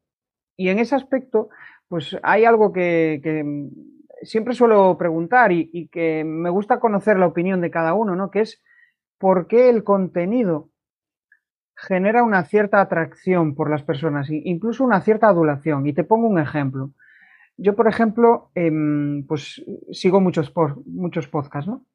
[0.58, 1.50] ese aspecto,
[1.88, 3.22] pues hay algo que,
[4.26, 8.32] siempre suelo preguntar y, que me gusta conocer la opinión de cada uno, ¿no?
[8.32, 8.62] Que es
[9.18, 10.70] por qué el contenido
[11.76, 15.86] genera una cierta atracción por las personas, incluso una cierta adulación.
[15.88, 16.92] Y te pongo un ejemplo.
[17.58, 20.52] Yo, por ejemplo, em, pues sigo muchos,
[20.86, 21.86] muchos podcasts, ¿no?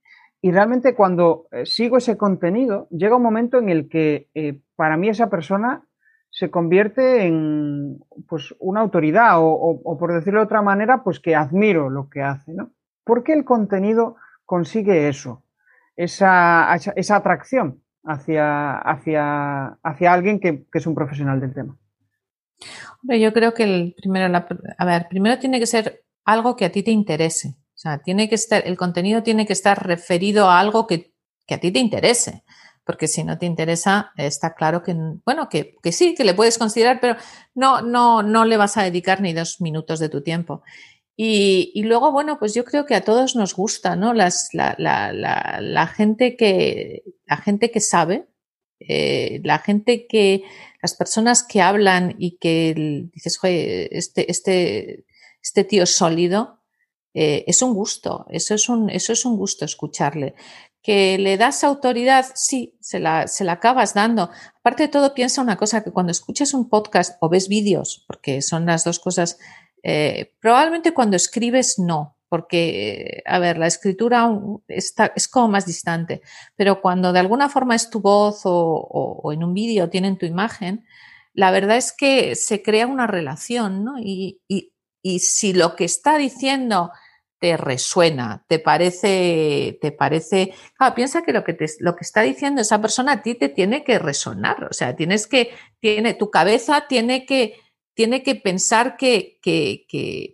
[0.41, 4.97] Y realmente cuando eh, sigo ese contenido, llega un momento en el que eh, para
[4.97, 5.83] mí esa persona
[6.31, 11.91] se convierte en pues una autoridad o, por decirlo de otra manera, pues que admiro
[11.91, 12.71] lo que hace, ¿no?
[13.05, 15.43] ¿Por qué el contenido consigue eso?
[15.97, 21.77] Esa, esa, atracción hacia, hacia, hacia alguien que, es un profesional del tema.
[23.03, 24.33] yo creo que el primero,
[24.79, 27.57] a ver, primero tiene que ser algo que a ti te interese.
[27.79, 31.15] O sea, tiene que estar, el contenido tiene que estar referido a algo que,
[31.49, 32.45] a ti te interese.
[32.89, 37.01] Porque si no te interesa, está claro que, bueno, que, sí, que le puedes considerar,
[37.03, 37.17] pero
[37.55, 40.63] no, no, no le vas a dedicar ni dos minutos de tu tiempo.
[41.15, 44.15] Y, luego, bueno, pues yo creo que a todos nos gusta, ¿no?
[44.15, 48.27] Las, la, la, gente que, la gente que sabe,
[48.81, 50.45] eh, la gente que,
[50.81, 55.05] las personas que hablan y que dices, oye, este, este,
[55.43, 56.59] este tío sólido,
[57.21, 60.35] eh, es un gusto, eso es un, eso es un gusto escucharle.
[60.83, 64.31] Que le das autoridad, sí, se la, se la acabas dando.
[64.61, 68.43] Aparte de todo, piensa una cosa, que cuando escuchas un podcast o ves vídeos, porque
[68.43, 69.39] son las dos cosas,
[69.83, 74.31] eh, probablemente cuando escribes no, porque, a ver, la escritura
[74.69, 76.21] está, es como más distante,
[76.57, 80.85] pero cuando de alguna forma es tu voz o, en un vídeo tienen tu imagen,
[81.33, 83.99] la verdad es que se crea una relación, ¿no?
[83.99, 84.41] Y,
[85.21, 86.91] si lo que está diciendo
[87.39, 92.23] te resuena, te parece, te parece, claro, piensa que lo que, te, lo que está
[92.23, 96.31] diciendo esa persona a ti te tiene que resonar, o sea, tienes que, tiene, tu
[96.31, 97.55] cabeza tiene que,
[97.95, 99.39] tiene que pensar que,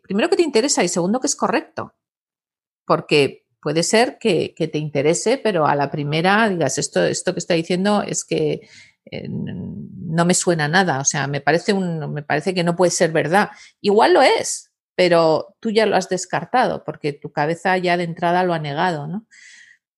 [0.02, 1.94] primero que te interesa y segundo que es correcto.
[2.86, 7.54] Porque puede ser que, te interese, pero a la primera digas, esto, esto que está
[7.54, 8.68] diciendo es que
[9.10, 12.90] eh, no me suena nada, o sea, me parece, un, me parece que no puede
[12.90, 13.50] ser verdad.
[13.80, 18.44] Igual lo es, pero tú ya lo has descartado porque tu cabeza ya de entrada
[18.44, 19.26] lo ha negado, ¿no?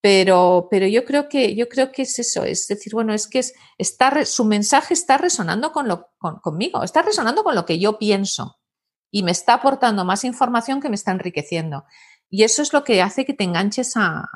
[0.00, 3.40] Pero, pero yo creo que yo creo que es eso, es decir, bueno, es que
[3.40, 6.10] es, está, su mensaje está resonando con lo,
[6.42, 8.60] conmigo, está resonando con lo que yo pienso
[9.10, 11.84] y me está aportando más información que me está enriqueciendo.
[12.28, 14.28] Y eso es lo que hace que te enganches a,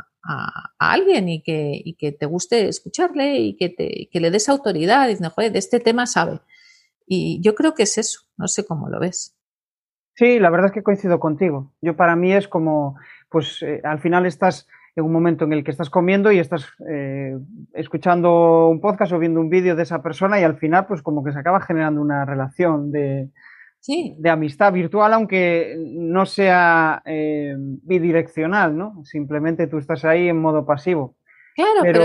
[0.78, 5.06] alguien y que, que, te guste escucharle y que, te, que le des autoridad.
[5.06, 6.40] Y dices, joder, de este tema sabe.
[7.06, 9.34] Y yo creo que es eso, no sé cómo lo ves.
[10.20, 11.72] Sí, la verdad es que coincido contigo.
[11.80, 12.96] Yo para mí es como,
[13.30, 16.66] pues eh, al final estás en un momento en el que estás comiendo y estás
[16.90, 17.38] eh,
[17.72, 21.24] escuchando un podcast o viendo un vídeo de esa persona y al final pues como
[21.24, 23.30] que se acaba generando una relación de,
[24.18, 29.02] de amistad virtual, aunque no sea eh, bidireccional, ¿no?
[29.06, 31.16] Simplemente tú estás ahí en modo pasivo.
[31.54, 32.02] Claro, pero,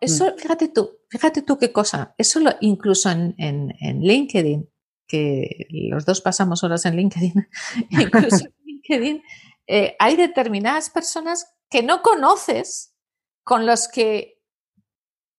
[0.00, 0.38] eso, mm.
[0.38, 4.68] fíjate tú, fíjate tú qué cosa, eso lo, incluso en, en, LinkedIn,
[5.12, 7.48] que los dos pasamos horas en LinkedIn,
[7.90, 9.22] incluso en LinkedIn,
[9.66, 12.94] eh, hay determinadas personas que no conoces,
[13.44, 14.40] con los que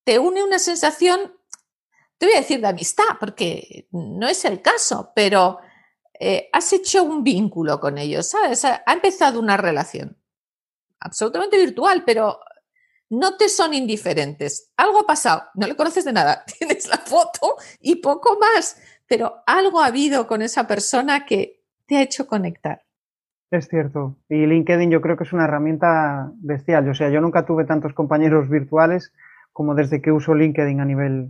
[0.03, 1.33] te une una sensación,
[2.19, 5.57] te voy a decir de amistad, porque no es el caso, pero
[6.19, 8.63] eh, has hecho un vínculo con ellos, ¿sabes?
[8.65, 10.21] Ha empezado una relación
[10.99, 12.39] absolutamente virtual, pero
[13.09, 14.71] no te son indiferentes.
[14.75, 18.77] Algo ha pasado, no le conoces de nada, tienes la foto y poco más,
[19.13, 22.81] pero algo ha habido con esa persona que te ha hecho conectar.
[23.51, 24.17] Es cierto.
[24.27, 26.89] Y LinkedIn yo creo que es una herramienta bestial.
[26.89, 29.13] O sea, yo nunca tuve tantos compañeros virtuales
[29.51, 31.29] como desde que uso LinkedIn a nivel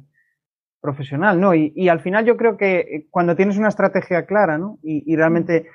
[0.79, 1.53] profesional, ¿no?
[1.53, 4.79] Y, al final yo creo que eh, cuando tienes una estrategia clara, ¿no?
[4.81, 5.67] Y, realmente,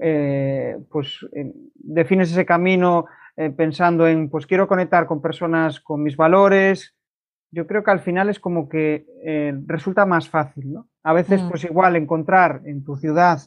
[0.00, 1.26] eh, pues,
[1.76, 3.06] defines ese camino
[3.38, 6.94] eh, pensando en, pues, quiero conectar con personas con mis valores,
[7.54, 9.06] yo creo que al final es como que
[9.66, 10.88] resulta más fácil, ¿no?
[11.02, 11.48] A veces, mm.
[11.48, 13.38] pues, igual encontrar en tu ciudad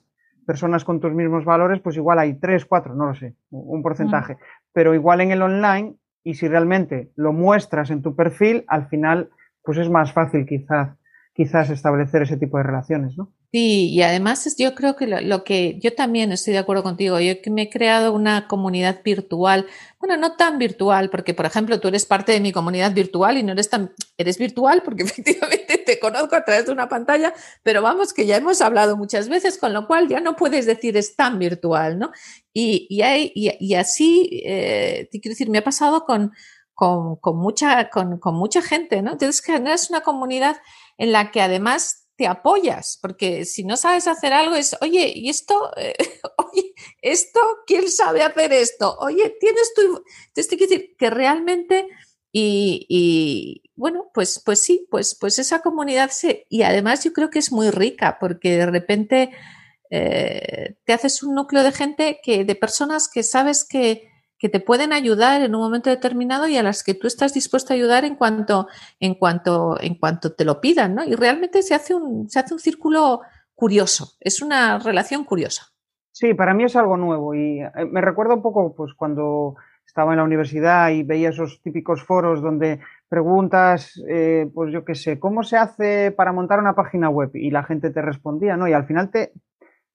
[0.45, 4.35] personas con tus mismos valores, pues igual hay tres, cuatro, no lo sé, un porcentaje.
[4.35, 4.37] Mm.
[4.71, 9.29] Pero igual en el online, y si realmente lo muestras en tu perfil, al final,
[9.61, 10.95] pues es más fácil quizás,
[11.33, 13.33] quizás establecer ese tipo de relaciones, ¿no?
[13.53, 17.41] Sí, y además yo creo que lo, que yo también estoy de acuerdo contigo, yo
[17.41, 19.65] que me he creado una comunidad virtual,
[19.99, 23.43] bueno, no tan virtual, porque por ejemplo tú eres parte de mi comunidad virtual y
[23.43, 27.33] no eres tan, eres virtual porque efectivamente te conozco a través de una pantalla,
[27.63, 30.97] pero vamos que ya hemos hablado muchas veces, con lo cual ya no puedes decir
[30.97, 32.11] es tan virtual, ¿no?
[32.53, 36.33] Y, y, hay, y, así, eh, quiero decir, me ha pasado con,
[36.73, 39.13] con, con mucha, con, con mucha gente, ¿no?
[39.13, 40.57] Entonces, es una comunidad
[40.97, 45.29] en la que además te apoyas, porque si no sabes hacer algo es, oye, ¿y
[45.29, 45.71] esto?
[46.37, 47.39] oye, ¿esto?
[47.65, 48.97] ¿Quién sabe hacer esto?
[48.99, 49.81] Oye, tienes tu...
[49.81, 51.87] Entonces, te quiero decir que realmente,
[52.31, 56.45] y, bueno, pues, pues sí, pues, pues esa comunidad se...
[56.49, 59.31] Y además yo creo que es muy rica, porque de repente
[59.91, 64.09] eh, te haces un núcleo de gente, que de personas que sabes que
[64.39, 67.73] que te pueden ayudar en un momento determinado y a las que tú estás dispuesto
[67.73, 68.67] a ayudar en cuanto,
[68.99, 71.03] en cuanto, en cuanto te lo pidan, ¿no?
[71.03, 73.21] Y realmente se hace un, se hace un círculo
[73.55, 75.67] curioso, es una relación curiosa.
[76.11, 80.13] Sí, para mí es algo nuevo y eh, me recuerda un poco pues cuando estaba
[80.13, 82.79] en la universidad y veía esos típicos foros donde
[83.09, 87.31] preguntas, eh, pues yo qué sé, ¿cómo se hace para montar una página web?
[87.33, 88.67] Y la gente te respondía, ¿no?
[88.67, 89.31] Y al final te,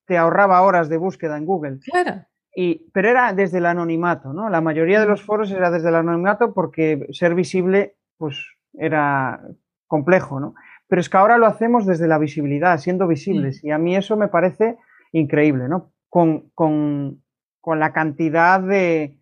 [0.06, 1.78] te ahorraba horas de búsqueda en Google.
[1.80, 2.24] Claro.
[2.54, 4.50] Y, pero era desde el anonimato, ¿no?
[4.50, 8.44] La mayoría de los foros era desde el anonimato porque ser visible, pues,
[8.74, 9.40] era
[9.86, 10.54] complejo, ¿no?
[10.86, 13.64] Pero es que ahora lo hacemos desde la visibilidad, siendo visibles.
[13.64, 14.76] Y a mí eso me parece
[15.12, 15.92] increíble, ¿no?
[16.10, 17.22] Con, con,
[17.60, 19.18] con la cantidad de,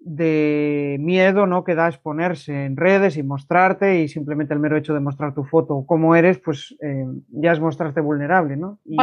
[0.00, 1.64] de miedo ¿no?
[1.64, 5.44] que da exponerse en redes y mostrarte y simplemente el mero hecho de mostrar tu
[5.44, 8.80] foto o cómo eres, pues eh, ya es mostrarte vulnerable, ¿no?
[8.84, 8.96] Y,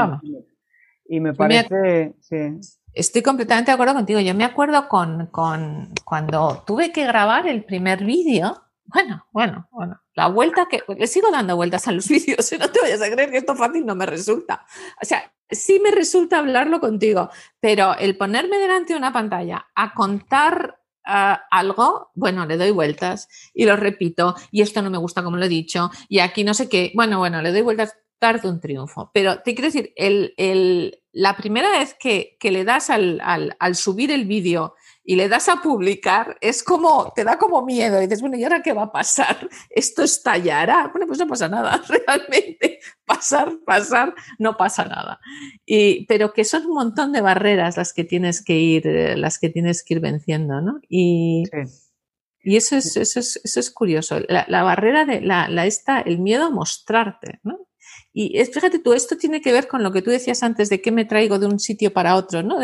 [1.08, 2.16] y me parece...
[2.22, 2.60] Sí.
[2.96, 4.22] Estoy completamente de acuerdo contigo.
[4.22, 10.02] Yo me acuerdo con, con cuando tuve que grabar el primer vídeo, bueno, bueno, bueno.
[10.14, 13.32] La vuelta que le sigo dando vueltas a los vídeos, no te vayas a creer
[13.32, 14.66] que esto fácil no me resulta.
[15.02, 17.30] O sea, sí me resulta hablarlo contigo,
[17.60, 23.28] pero el ponerme delante de una pantalla a contar ah, algo, bueno, le doy vueltas
[23.54, 26.54] y lo repito, y esto no me gusta como lo he dicho, y aquí no
[26.54, 29.12] sé qué, bueno, bueno, le doy vueltas tarde un triunfo.
[29.14, 34.26] Pero te quiero decir, el, la primera vez que, le das al, al subir el
[34.26, 34.76] vídeo
[35.08, 38.00] y le das a publicar, es como, te da como miedo.
[38.02, 39.48] Y dices, bueno, ¿y ahora qué va a pasar?
[39.70, 40.90] ¿Esto estallará?
[40.92, 42.80] Bueno, pues no pasa nada, realmente.
[43.06, 45.20] Pasar, pasar, no pasa nada.
[45.64, 49.38] Y, pero que son un montón de barreras las que tienes que ir, eh, las
[49.38, 50.80] que tienes que ir venciendo, ¿no?
[50.90, 51.44] Y,
[52.42, 54.20] y eso, es, eso, es, eso es curioso.
[54.28, 57.60] La, barrera de la, la esta, el miedo a mostrarte, ¿no?
[58.18, 60.90] Y fíjate tú, esto tiene que ver con lo que tú decías antes de que
[60.90, 62.60] me traigo de un sitio para otro, ¿no?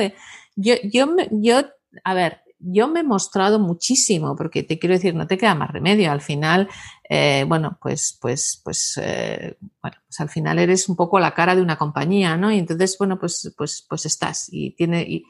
[0.56, 1.62] Yo, yo, yo
[2.06, 5.72] a ver, yo me he mostrado muchísimo, porque te quiero decir, no te queda más
[5.72, 6.12] remedio.
[6.12, 6.70] Al final,
[7.10, 11.56] eh, bueno, pues, pues, pues, eh, bueno, pues al final eres un poco la cara
[11.56, 12.52] de una compañía, ¿no?
[12.52, 15.24] Y entonces, bueno, pues, pues, pues estás y tiene,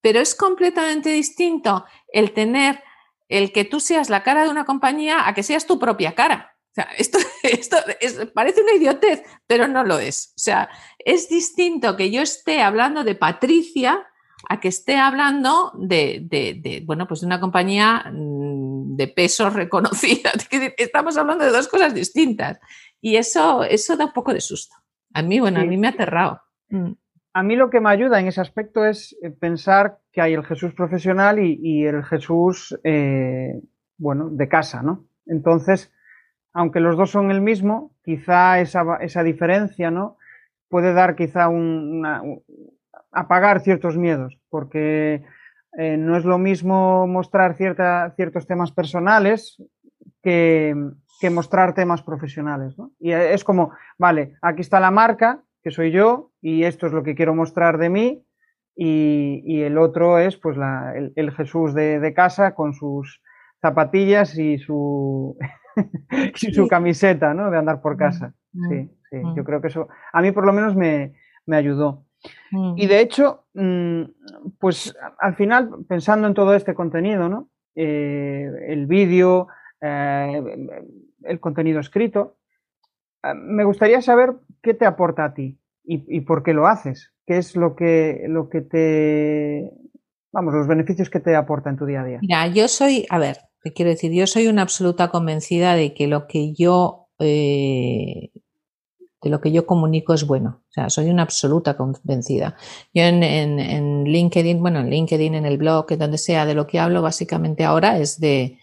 [0.00, 2.82] pero es completamente distinto el tener,
[3.28, 6.55] el que tú seas la cara de una compañía a que seas tu propia cara.
[6.76, 7.18] Sea, esto,
[8.00, 10.34] esto parece una idiotez, pero no lo es.
[10.36, 10.68] O sea,
[10.98, 14.06] es distinto que yo esté hablando de Patricia
[14.46, 20.32] a que esté hablando de, bueno, pues de una compañía mm, de peso reconocida.
[20.76, 22.60] Estamos hablando de dos cosas distintas.
[23.00, 24.76] Y eso, eso da un poco de susto.
[25.14, 26.42] A mí, bueno, a mí me ha aterrado.
[26.68, 26.92] Mm.
[27.32, 30.44] A mí lo que me ayuda en ese aspecto es eh, pensar que hay el
[30.44, 33.62] Jesús profesional y, el Jesús, eh,
[33.96, 35.06] bueno, de casa, ¿no?
[35.24, 35.90] Entonces,
[36.56, 40.16] aunque los dos son el mismo, quizá esa, esa diferencia, ¿no?
[40.70, 42.22] Puede dar quizá una,
[43.12, 45.22] apagar ciertos miedos, porque
[45.76, 49.62] eh, no es lo mismo mostrar cierta, ciertos temas personales
[50.22, 50.74] que,
[51.30, 52.74] mostrar temas profesionales.
[52.98, 57.02] Y es como, vale, aquí está la marca, que soy yo, y esto es lo
[57.02, 58.24] que quiero mostrar de mí,
[58.74, 60.56] y, el otro es pues
[61.16, 63.20] el, Jesús de, casa con sus
[63.68, 65.36] zapatillas y su,
[66.34, 67.50] su camiseta ¿no?
[67.50, 68.34] de andar por casa.
[68.52, 69.44] Mm, sí, sí, yo mm.
[69.44, 71.14] creo que eso a mí por lo menos me,
[71.46, 72.04] me ayudó.
[72.76, 74.02] Y de hecho, mm,
[74.58, 77.50] pues al final, pensando en todo este contenido, ¿no?
[77.74, 79.48] Eh, el vídeo,
[79.80, 80.42] eh,
[81.22, 82.38] el contenido escrito,
[83.22, 87.12] eh, me gustaría saber qué te aporta a ti y, por qué lo haces.
[87.26, 89.70] ¿Qué es lo que, lo que te,
[90.32, 92.18] vamos, los beneficios que te aporta en tu día a día?
[92.22, 93.36] Mira, yo soy, a ver,
[93.74, 98.30] quiero decir, yo soy una absoluta convencida de que lo que yo de
[99.30, 100.62] lo que yo comunico es bueno.
[100.68, 102.56] O sea, soy una absoluta convencida.
[102.94, 106.66] Yo en, en, LinkedIn, bueno, en LinkedIn, en el blog, en donde sea, de lo
[106.66, 108.58] que hablo básicamente ahora es de,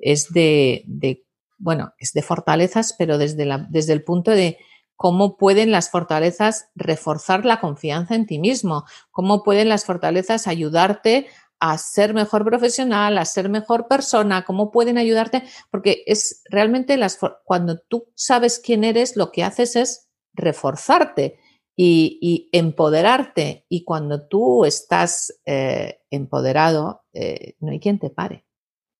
[0.00, 1.24] es de, de
[1.58, 4.58] bueno, es de fortalezas, pero desde, la, desde el punto de
[4.96, 11.26] cómo pueden las fortalezas reforzar la confianza en ti mismo, cómo pueden las fortalezas ayudarte
[11.60, 17.18] a ser mejor profesional, a ser mejor persona, cómo pueden ayudarte, porque es realmente las,
[17.44, 21.38] cuando tú sabes quién eres, lo que haces es reforzarte
[21.76, 23.66] y, empoderarte.
[23.68, 28.46] Y cuando tú estás eh, empoderado, eh, no hay quien te pare.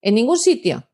[0.03, 0.87] En ningún sitio.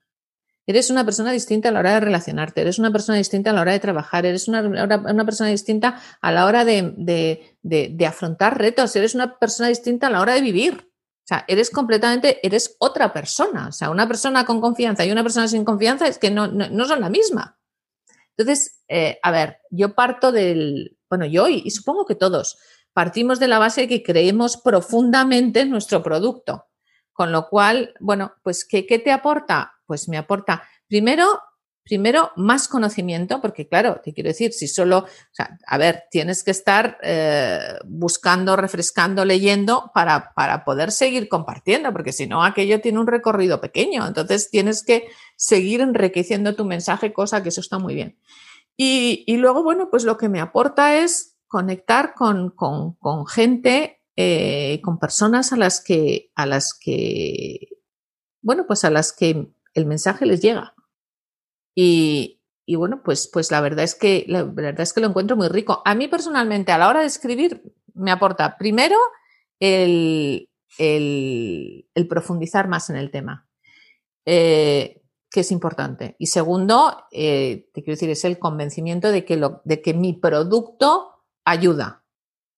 [0.68, 3.60] Eres una persona distinta a la hora de relacionarte, eres una persona distinta a la
[3.60, 8.58] hora de trabajar, eres una, una persona distinta a la hora de, de, de afrontar
[8.58, 10.85] retos, eres una persona distinta a la hora de vivir.
[11.26, 13.66] O sea, eres completamente, eres otra persona.
[13.66, 16.84] O sea, una persona con confianza y una persona sin confianza es que no, no,
[16.84, 17.58] son la misma.
[18.36, 22.58] Entonces, eh, a ver, yo parto del, bueno, yo y, supongo que todos
[22.92, 26.66] partimos de la base que creemos profundamente en nuestro producto.
[27.12, 29.80] Con lo cual, bueno, pues ¿qué, ¿qué te aporta?
[29.84, 31.40] Pues me aporta, primero,
[31.86, 36.42] primero, más conocimiento, porque claro, te quiero decir, si solo, o sea, a ver, tienes
[36.42, 42.80] que estar eh, buscando, refrescando, leyendo para, para poder seguir compartiendo, porque si no, aquello
[42.80, 45.06] tiene un recorrido pequeño, entonces tienes que
[45.36, 48.18] seguir enriqueciendo tu mensaje, cosa que eso está muy bien.
[48.76, 54.02] Y, y luego, bueno, pues lo que me aporta es conectar con, con, con gente,
[54.16, 57.68] eh, con personas a las que, a las que,
[58.42, 60.75] bueno, pues a las que el mensaje les llega.
[61.78, 62.40] Y,
[62.74, 65.82] bueno, pues, pues la verdad es que la verdad es que lo encuentro muy rico.
[65.84, 67.62] A mí personalmente, a la hora de escribir,
[67.94, 68.96] me aporta primero
[69.60, 70.48] el,
[72.08, 73.46] profundizar más en el tema,
[74.24, 76.16] eh, que es importante.
[76.18, 80.14] Y segundo, eh, te quiero decir, es el convencimiento de que, lo, de que mi
[80.14, 82.04] producto ayuda.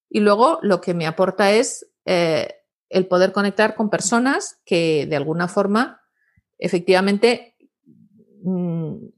[0.09, 2.55] Y luego lo que me aporta es eh,
[2.89, 6.03] el poder conectar con personas que de alguna forma
[6.59, 7.57] efectivamente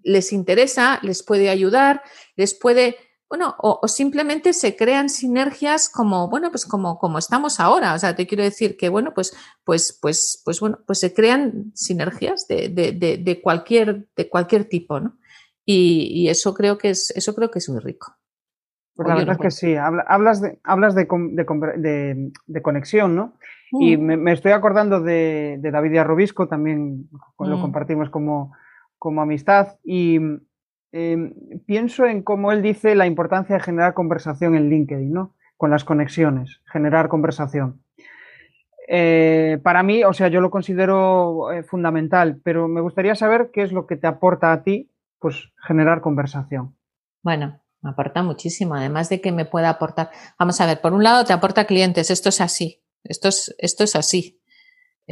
[0.03, 2.03] les interesa, les puede ayudar,
[2.37, 2.97] les puede
[3.31, 7.95] bueno, o, simplemente se crean sinergias como, bueno, pues como, como estamos ahora.
[7.95, 11.71] O sea, te quiero decir que, bueno, pues, pues, pues, pues bueno, pues se crean
[11.75, 15.17] sinergias de, de, de, cualquier, de cualquier tipo, ¿no?
[15.65, 18.17] Y, eso creo que es, eso creo que es muy rico.
[18.97, 21.07] Pues la verdad es que sí, hablas de, hablas de,
[22.63, 23.35] conexión, ¿no?
[23.71, 24.01] Y mm.
[24.01, 27.09] me, estoy acordando de, David y Arrobisco, también
[27.39, 27.61] lo mm.
[27.61, 28.53] compartimos como,
[29.01, 29.79] como amistad.
[29.83, 30.21] Y
[30.93, 31.33] Em,
[31.67, 35.35] pienso en cómo él dice la importancia de generar conversación en LinkedIn, ¿no?
[35.57, 37.83] Con las conexiones, generar conversación.
[38.89, 43.63] Eh, para mí, o sea, yo lo considero eh, fundamental, pero me gustaría saber qué
[43.63, 44.91] es lo que te aporta a ti,
[45.21, 46.75] pues, generar conversación.
[47.23, 50.11] Bueno, me aporta muchísimo, además de que me pueda aportar.
[50.41, 53.85] Vamos a ver, por un lado te aporta clientes, esto es así, esto es, esto
[53.85, 54.40] es así.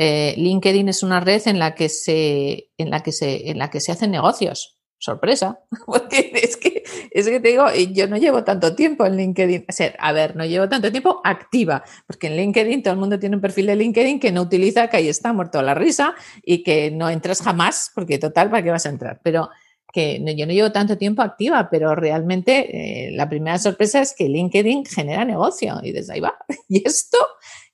[0.01, 3.69] Eh, LinkedIn es una red en la que se, en la que se, en la
[3.69, 5.61] que se hacen negocios sorpresa,
[6.11, 9.67] es que, es que te digo, yo no llevo tanto tiempo en LinkedIn,
[9.99, 13.43] a ver, no llevo tanto tiempo activa, porque en LinkedIn todo el mundo tiene un
[13.43, 17.11] perfil de LinkedIn que no utiliza, que ahí está muerto la risa y que no
[17.11, 19.21] entras jamás, porque total, ¿para qué vas a entrar?
[19.23, 19.51] Pero
[19.93, 24.29] que yo no llevo tanto tiempo activa, pero realmente eh, la primera sorpresa es que
[24.29, 26.37] LinkedIn genera negocio y desde ahí va.
[26.69, 27.19] Y esto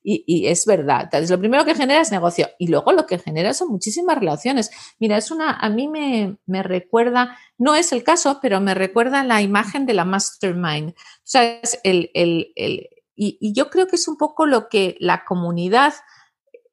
[0.05, 1.05] y, es verdad.
[1.05, 4.71] Entonces, lo primero que genera es negocio y luego lo que genera son muchísimas relaciones.
[4.99, 9.25] Mira, es una, a mí me, me recuerda, no es el caso, pero me recuerda
[9.25, 10.91] la imagen de la mastermind.
[10.91, 14.69] O sea, es el, el, el y, y yo creo que es un poco lo
[14.69, 15.95] que la comunidad,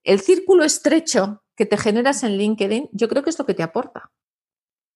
[0.04, 3.64] el círculo estrecho que te generas en LinkedIn, yo creo que es lo que te
[3.64, 4.12] aporta.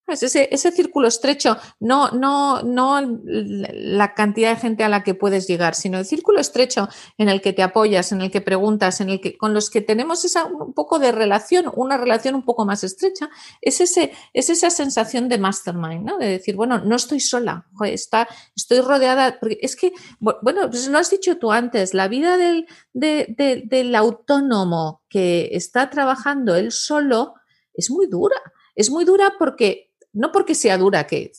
[0.08, 5.48] Ese, ese círculo estrecho, no, no, no la cantidad de gente a la que puedes
[5.48, 6.88] llegar, sino el círculo estrecho
[7.18, 9.82] en el que te apoyas, en el que preguntas, en el que, con los que
[9.82, 13.30] tenemos esa, un poco de relación, una relación un poco más estrecha,
[13.62, 16.18] es, ese, es esa sensación de mastermind, ¿no?
[16.20, 21.00] De decir, bueno, no estoy sola, está, estoy rodeada, porque es que, bueno, pues lo
[21.00, 27.34] has dicho tú antes, la vida del, del autónomo que está trabajando él solo
[27.74, 28.36] es muy dura.
[28.76, 29.85] Es muy dura porque
[30.16, 31.32] no porque sea dura, que,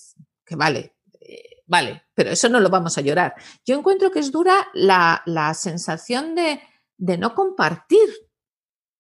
[0.45, 3.35] que vale, eh, vale, pero eso no lo vamos a llorar.
[3.65, 6.61] Yo encuentro que es dura la, la sensación de,
[6.97, 8.09] de, no compartir,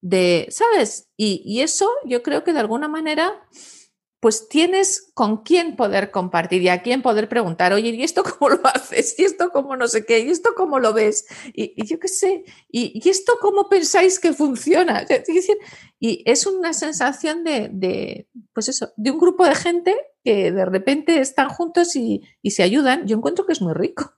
[0.01, 1.09] de, ¿sabes?
[1.16, 3.47] Y, y, eso yo creo que de alguna manera
[4.21, 8.51] pues tienes con quién poder compartir y a quién poder preguntar, oye, ¿y esto cómo
[8.51, 9.19] lo haces?
[9.19, 10.21] ¿Y esto cómo no sé qué?
[10.21, 11.27] ¿Y esto cómo lo ves?
[11.53, 15.05] Y, yo qué sé, ¿Y, esto cómo pensáis que funciona?
[15.99, 21.21] Y es una sensación de, pues eso, de un grupo de gente que de repente
[21.21, 23.07] están juntos y, se ayudan.
[23.07, 24.12] Yo encuentro que es muy rico.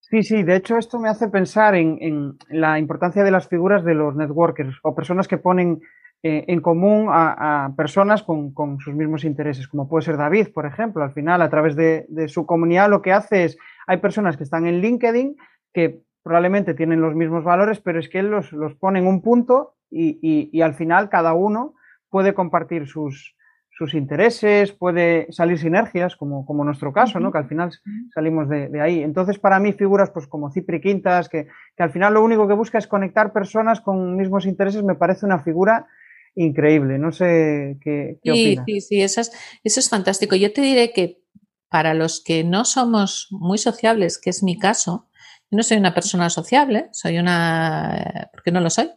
[0.00, 3.84] Sí, sí, de hecho esto me hace pensar en, en la importancia de las figuras
[3.84, 5.80] de los networkers o personas que ponen
[6.26, 11.04] eh, en común a, personas con, sus mismos intereses, como puede ser David, por ejemplo.
[11.04, 14.66] Al final, a través de, su comunidad, lo que hace es, hay personas que están
[14.66, 15.36] en LinkedIn
[15.74, 19.74] que probablemente tienen los mismos valores, pero es que él los, pone en un punto
[19.90, 21.74] y, al final cada uno
[22.08, 23.36] puede compartir sus,
[23.68, 27.32] sus intereses, puede salir sinergias, como, como nuestro caso, ¿no?
[27.32, 27.70] que al final
[28.14, 29.02] salimos de, ahí.
[29.02, 32.54] Entonces, para mí, figuras pues, como Cipri Quintas, que, que, al final lo único que
[32.54, 35.86] busca es conectar personas con mismos intereses, me parece una figura
[36.34, 36.98] increíble.
[36.98, 39.32] No sé qué, qué sí, Sí, sí, eso es,
[39.62, 40.36] eso es fantástico.
[40.36, 41.22] Yo te diré que
[41.68, 45.08] para los que no somos muy sociables, que es mi caso,
[45.50, 48.90] yo no soy una persona sociable, soy una, porque no lo soy.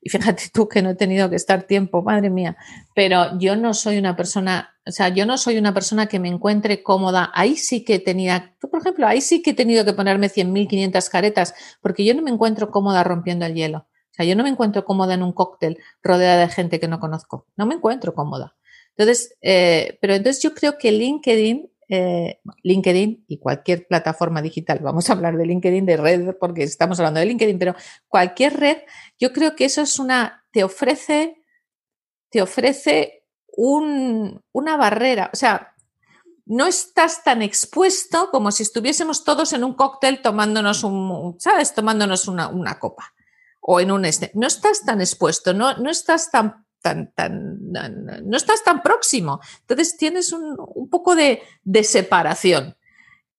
[0.00, 2.56] Y fíjate tú que no he tenido que estar tiempo, madre mía,
[2.94, 6.28] pero yo no soy una persona, o sea, yo no soy una persona que me
[6.28, 7.30] encuentre cómoda.
[7.34, 11.54] Ahí sí que tenía, por ejemplo, ahí sí que he tenido que ponerme 100.500 caretas,
[11.80, 13.86] porque yo no me encuentro cómoda rompiendo el hielo.
[14.12, 17.00] O sea, yo no me encuentro cómoda en un cóctel rodeada de gente que no
[17.00, 17.46] conozco.
[17.56, 18.54] No me encuentro cómoda.
[18.90, 25.08] Entonces, eh, pero entonces yo creo que LinkedIn, eh, LinkedIn y cualquier plataforma digital, vamos
[25.08, 27.74] a hablar de LinkedIn, de red, porque estamos hablando de LinkedIn, pero
[28.06, 28.78] cualquier red,
[29.18, 31.42] yo creo que eso es una, te ofrece,
[32.28, 35.30] te ofrece un, una barrera.
[35.32, 35.74] O sea,
[36.44, 41.72] no estás tan expuesto como si estuviésemos todos en un cóctel tomándonos un, ¿sabes?
[41.74, 43.14] Tomándonos una copa
[43.62, 44.30] o en un este.
[44.34, 49.40] No estás tan expuesto, no, no estás tan, tan, tan, no estás tan próximo.
[49.60, 52.76] Entonces tienes un, un poco de, de separación.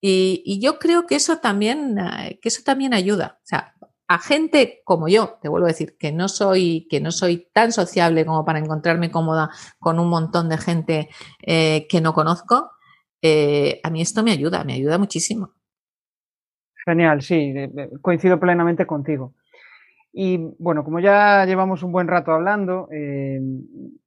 [0.01, 3.39] Y, y, yo creo que eso también, eh, que eso también ayuda.
[3.41, 3.73] O sea,
[4.07, 7.71] a gente como yo, te vuelvo a decir, que no soy, que no soy tan
[7.71, 9.49] sociable como para encontrarme cómoda
[9.79, 11.09] con un montón de gente
[11.41, 12.71] eh, que no conozco,
[13.21, 15.53] eh, a mí esto me ayuda, me ayuda muchísimo.
[16.85, 17.53] Genial, sí,
[18.01, 19.33] coincido plenamente contigo.
[20.15, 23.41] Y bueno, como ya llevamos un buen rato hablando, eh,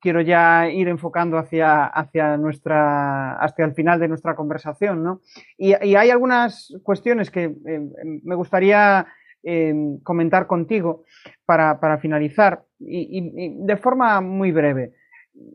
[0.00, 5.20] quiero ya ir enfocando hacia, hacia, nuestra, hasta el final de nuestra conversación, ¿no?
[5.58, 7.90] Y, hay algunas cuestiones que eh,
[8.22, 9.08] me gustaría
[9.42, 11.02] eh, comentar contigo
[11.44, 14.92] para, para finalizar y, de forma muy breve.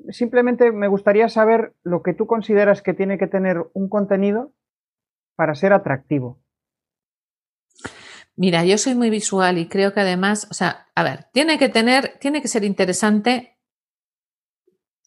[0.10, 4.52] Simplemente me gustaría saber lo que tú consideras que tiene que tener un contenido
[5.38, 6.41] para ser atractivo.
[8.42, 11.70] Mira, yo soy muy visual y creo que además, o sea, a ver, tiene que
[11.70, 13.60] tener, tiene que ser interesante.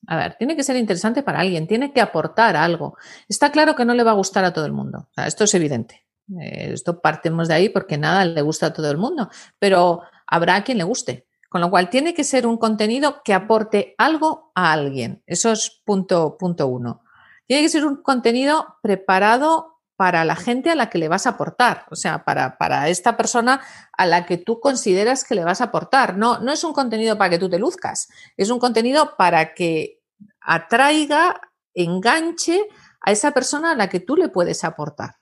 [0.06, 2.96] A ver, tiene que ser interesante para alguien, tiene que aportar algo.
[3.28, 5.08] Está claro que no le va a gustar a todo el mundo.
[5.16, 6.06] Esto es evidente.
[6.40, 9.28] Eh, esto partemos de ahí porque nada le gusta a todo el mundo,
[9.58, 11.26] pero habrá quien le guste.
[11.48, 15.24] Con lo cual, tiene que ser un contenido que aporte algo a alguien.
[15.26, 17.02] Eso es punto, punto uno.
[17.48, 21.30] Tiene que ser un contenido preparado para la gente a la que le vas a
[21.30, 23.60] aportar, o sea, para, para, esta persona
[23.92, 26.16] a la que tú consideras que le vas a aportar.
[26.16, 30.00] No, no es un contenido para que tú te luzcas, es un contenido para que
[30.40, 31.40] atraiga,
[31.74, 32.66] enganche
[33.00, 35.16] a esa persona a la que tú le puedes aportar.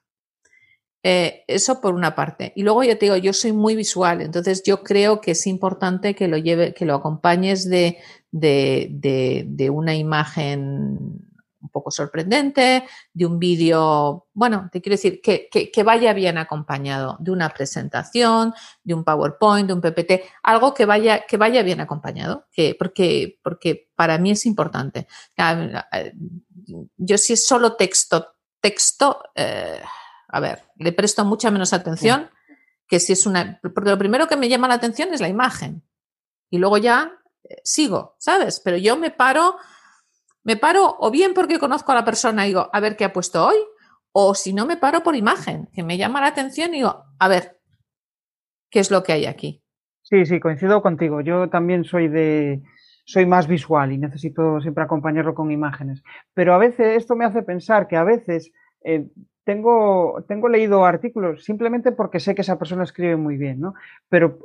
[1.04, 2.52] Eh, eso por una parte.
[2.54, 6.14] Y luego ya te digo, yo soy muy visual, entonces yo creo que es importante
[6.14, 7.98] que lo que lo acompañes de,
[8.30, 11.31] de, de una imagen
[11.62, 17.16] un poco sorprendente, de un vídeo, bueno, te quiero decir, que, que, vaya bien acompañado
[17.20, 18.52] de una presentación,
[18.82, 23.38] de un PowerPoint, de un PPT, algo que vaya, que vaya bien acompañado, que, porque,
[23.42, 25.06] porque para mí es importante.
[26.96, 29.80] Yo si es solo texto, texto, eh,
[30.28, 32.30] a ver, le presto mucha menos atención
[32.86, 35.82] que si es una, porque lo primero que me llama la atención es la imagen
[36.50, 37.12] y luego ya
[37.44, 38.60] eh, sigo, ¿sabes?
[38.60, 39.56] Pero yo me paro
[40.44, 43.12] me paro o bien porque conozco a la persona y digo, a ver qué ha
[43.12, 43.56] puesto hoy,
[44.12, 47.28] o si no me paro por imagen, que me llama la atención y digo, a
[47.28, 47.58] ver,
[48.70, 49.62] ¿qué es lo que hay aquí?
[50.02, 51.20] Sí, sí, coincido contigo.
[51.20, 52.62] Yo también soy de
[53.04, 56.02] soy más visual y necesito siempre acompañarlo con imágenes.
[56.34, 58.52] Pero a veces esto me hace pensar que a veces
[58.84, 59.08] eh,
[59.44, 63.74] tengo, tengo leído artículos simplemente porque sé que esa persona escribe muy bien, ¿no?
[64.08, 64.38] Pero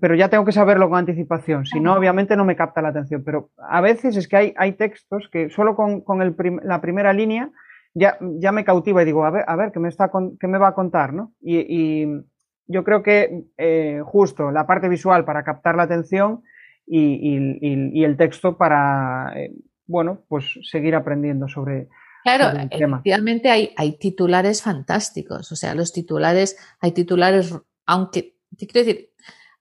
[0.00, 3.22] pero ya tengo que saberlo con anticipación, si no, obviamente no me capta la atención.
[3.24, 7.12] Pero a veces es que hay, hay textos que solo con, con el la primera
[7.12, 7.50] línea
[7.94, 10.58] ya, ya me cautiva y digo, a ver, a ver, ¿qué me, está qué me
[10.58, 11.12] va a contar?
[11.12, 11.32] ¿no?
[11.40, 12.22] Y, y
[12.66, 16.42] yo creo que eh, justo la parte visual para captar la atención
[16.86, 19.52] y, y, y el texto para, eh,
[19.86, 21.88] bueno, pues seguir aprendiendo sobre,
[22.22, 27.54] Claro, efectivamente hay, hay titulares fantásticos, o sea, los titulares, hay titulares,
[27.86, 29.09] aunque, te quiero decir,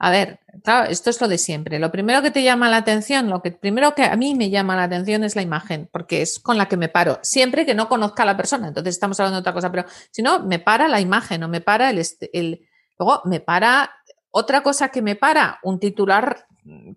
[0.02, 1.78] a ver, claro, esto es lo de siempre.
[1.78, 4.78] Lo primero que te llama la atención, lo que primero que a mí me llama
[4.78, 7.90] la atención es la imagen, porque es con la que me paro, siempre que no
[7.90, 8.70] conozca a la persona.
[8.70, 11.60] Entonces estamos hablando de otra cosa, pero si no, me para la imagen o me
[11.60, 12.66] para el, el
[12.98, 13.92] luego me para
[14.32, 16.48] otra cosa que me para, un titular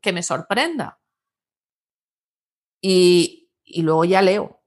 [0.01, 1.01] que me sorprenda.
[2.81, 4.63] Y, y luego ya leo,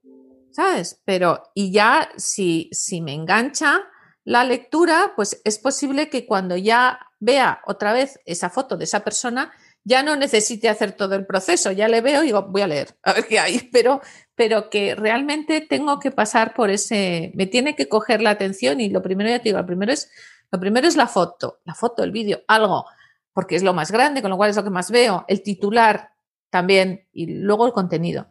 [0.52, 1.02] ¿sabes?
[1.06, 3.82] Pero, y ya si, si me engancha
[4.26, 9.04] la lectura, pues es posible que cuando ya vea otra vez esa foto de esa
[9.04, 9.52] persona,
[9.84, 12.98] ya no necesite hacer todo el proceso, ya le veo y digo, voy a leer,
[13.04, 14.02] a ver qué hay, pero,
[14.34, 18.90] pero que realmente tengo que pasar por ese, me tiene que coger la atención y
[18.90, 20.12] lo primero, ya te digo, lo primero es,
[20.52, 22.86] lo primero es la foto, la foto, el vídeo, algo,
[23.32, 26.14] porque es lo más grande, con lo cual es lo que más veo, el titular
[26.50, 28.28] también y luego el contenido.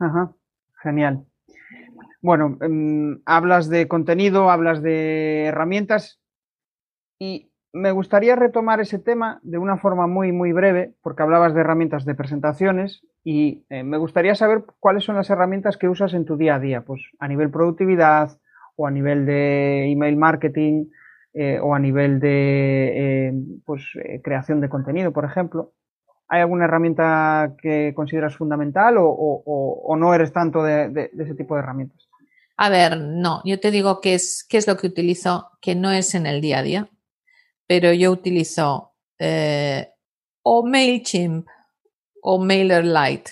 [0.00, 0.32] Ajá,
[0.82, 1.24] genial.
[2.24, 6.22] Bueno, em, hablas de contenido, hablas de herramientas
[7.18, 11.60] y me gustaría retomar ese tema de una forma muy, muy breve, porque hablabas de
[11.60, 16.24] herramientas de presentaciones y eh, me gustaría saber cuáles son las herramientas que usas en
[16.24, 18.38] tu día a día, pues a nivel productividad
[18.74, 20.86] o a nivel de email marketing
[21.34, 23.32] eh, o a nivel de eh,
[23.66, 23.84] pues,
[24.22, 25.74] creación de contenido, por ejemplo.
[26.28, 32.03] ¿Hay alguna herramienta que consideras fundamental o, no eres tanto de, ese tipo de herramientas?
[32.56, 35.90] A ver, no, yo te digo qué es, qué es lo que utilizo que no
[35.90, 36.90] es en el día a día
[37.66, 39.88] pero yo utilizo eh,
[40.42, 41.46] o MailChimp
[42.22, 43.30] o MailerLite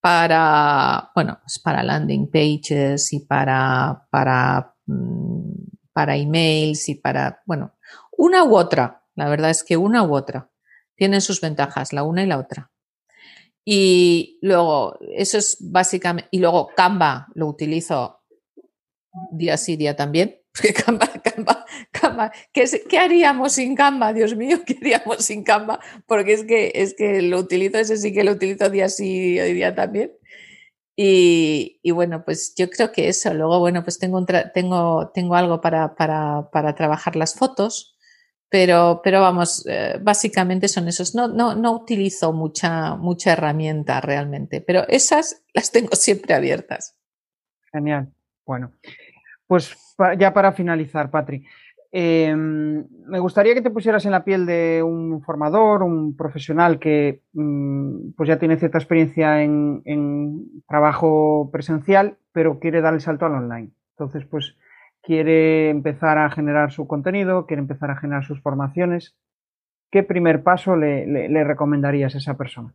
[0.00, 5.52] para, bueno, pues para landing pages y para, para, mm,
[5.92, 7.74] para emails y para, bueno,
[8.18, 9.02] una u otra.
[9.14, 10.50] La verdad es que una u otra.
[10.94, 12.70] Tienen sus ventajas, la una y la otra.
[13.64, 18.20] Y luego, eso es básicamente, y luego Canva lo utilizo
[19.32, 24.12] día sí, día también, porque Canva, Canva, Canva, ¿qué, ¿qué, haríamos sin Canva?
[24.12, 25.80] Dios mío, ¿qué haríamos sin Canva?
[26.06, 29.74] Porque es que, es que lo utilizo, ese sí que lo utilizo día sí día
[29.74, 30.12] también.
[30.96, 33.34] Y, y, bueno, pues yo creo que eso.
[33.34, 37.93] Luego, bueno, pues tengo, tengo, tengo algo para, para, para trabajar las fotos,
[38.50, 41.14] Pero, pero vamos, eh, básicamente son esos.
[41.14, 46.96] No, no, no utilizo mucha, mucha herramienta realmente, pero esas las tengo siempre abiertas.
[47.72, 48.12] Genial.
[48.46, 48.72] Bueno,
[49.46, 49.76] pues
[50.18, 51.44] ya para finalizar, Patri,
[51.90, 57.22] em, me gustaría que te pusieras en la piel de un formador, un profesional que
[57.32, 63.26] mm, pues ya tiene cierta experiencia en, en, trabajo presencial, pero quiere dar el salto
[63.26, 63.70] al online.
[63.96, 64.56] Entonces, pues
[65.04, 69.14] quiere empezar a generar su contenido, quiere empezar a generar sus formaciones.
[69.90, 72.74] ¿Qué primer paso le, recomendarías a esa persona?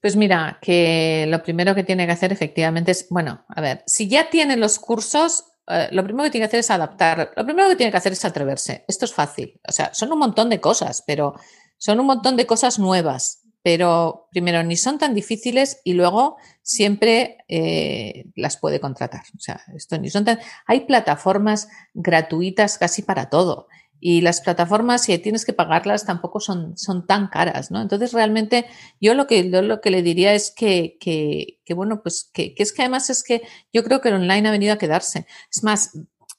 [0.00, 4.08] Pues mira, que lo primero que tiene que hacer efectivamente es, bueno, a ver, si
[4.08, 7.32] ya tiene los cursos, eh, lo primero que tiene que hacer es adaptar.
[7.34, 8.84] Lo primero que tiene que hacer es atreverse.
[8.86, 9.58] Esto es fácil.
[9.66, 11.34] O sea, son un montón de cosas, pero
[11.78, 17.38] son un montón de cosas nuevas pero primero ni son tan difíciles y luego siempre
[17.48, 19.22] eh, las puede contratar.
[19.34, 20.38] O sea, esto ni son tan.
[20.66, 23.66] Hay plataformas gratuitas casi para todo.
[23.98, 27.82] Y las plataformas, si tienes que pagarlas, tampoco son, son tan caras, ¿no?
[27.82, 28.66] Entonces, realmente,
[29.00, 32.62] yo lo que, lo que le diría es que, que, que bueno, pues que, que,
[32.62, 33.42] es que además es que
[33.72, 35.26] yo creo que el online ha venido a quedarse.
[35.52, 35.90] Es más,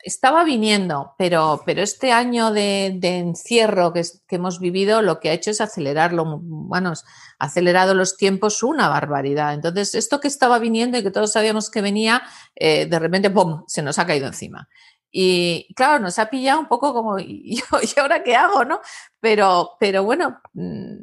[0.07, 5.51] estaba viniendo, pero, pero este año de, encierro que, hemos vivido lo que ha hecho
[5.51, 6.93] es acelerarlo, bueno,
[7.39, 9.53] ha acelerado los tiempos una barbaridad.
[9.53, 12.23] Entonces, esto que estaba viniendo y que todos sabíamos que venía,
[12.55, 14.69] eh, de repente, ¡pum!, se nos ha caído encima.
[15.11, 17.61] Y claro, nos ha pillado un poco como, ¿y,
[17.97, 18.63] ahora qué hago?
[18.63, 18.79] ¿no?
[19.19, 20.95] Pero, pero bueno, mm,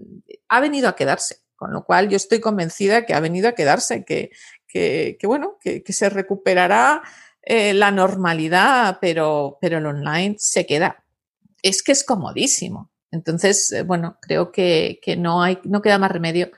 [0.49, 4.05] ha venido a quedarse, con lo cual yo estoy convencida que ha venido a quedarse,
[4.05, 4.31] que,
[4.67, 7.03] que, que bueno, que, que se recuperará
[7.47, 11.05] eh, la normalidad, pero, pero el online se queda.
[11.63, 12.91] Es que es comodísimo.
[13.11, 16.51] Entonces, eh, bueno, creo que, que, no, hay, no queda más remedio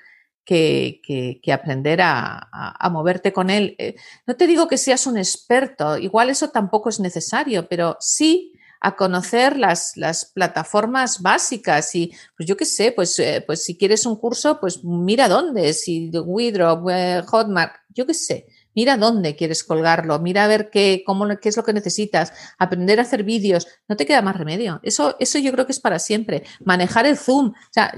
[0.45, 3.75] que, que, aprender a, a, moverte con él.
[3.79, 8.53] Eh, no te digo que seas un experto, igual eso tampoco es necesario, pero sí
[8.81, 14.07] a conocer las, las plataformas básicas y pues yo qué sé, pues, pues si quieres
[14.07, 16.87] un curso, pues mira dónde, si Widrop,
[17.27, 18.47] Hotmart, yo qué sé,
[18.77, 22.99] Mira dónde quieres colgarlo, mira a ver qué, cómo, qué es lo que necesitas, aprender
[22.99, 24.81] a hacer vídeos, no te queda más remedio.
[24.83, 26.43] Eso, eso yo creo que es para siempre.
[26.63, 27.93] Manejar el Zoom, o sea,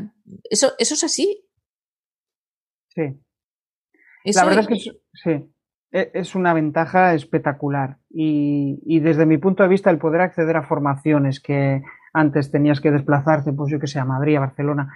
[0.49, 1.45] eso, eso es así.
[2.91, 3.20] Sí.
[4.24, 5.51] La verdad es que sí,
[5.91, 7.99] e, es una ventaja espectacular.
[8.09, 12.81] Y, y, desde mi punto de vista, el poder acceder a formaciones que antes tenías
[12.81, 14.95] que desplazarte, pues yo que sé, a Madrid, a Barcelona,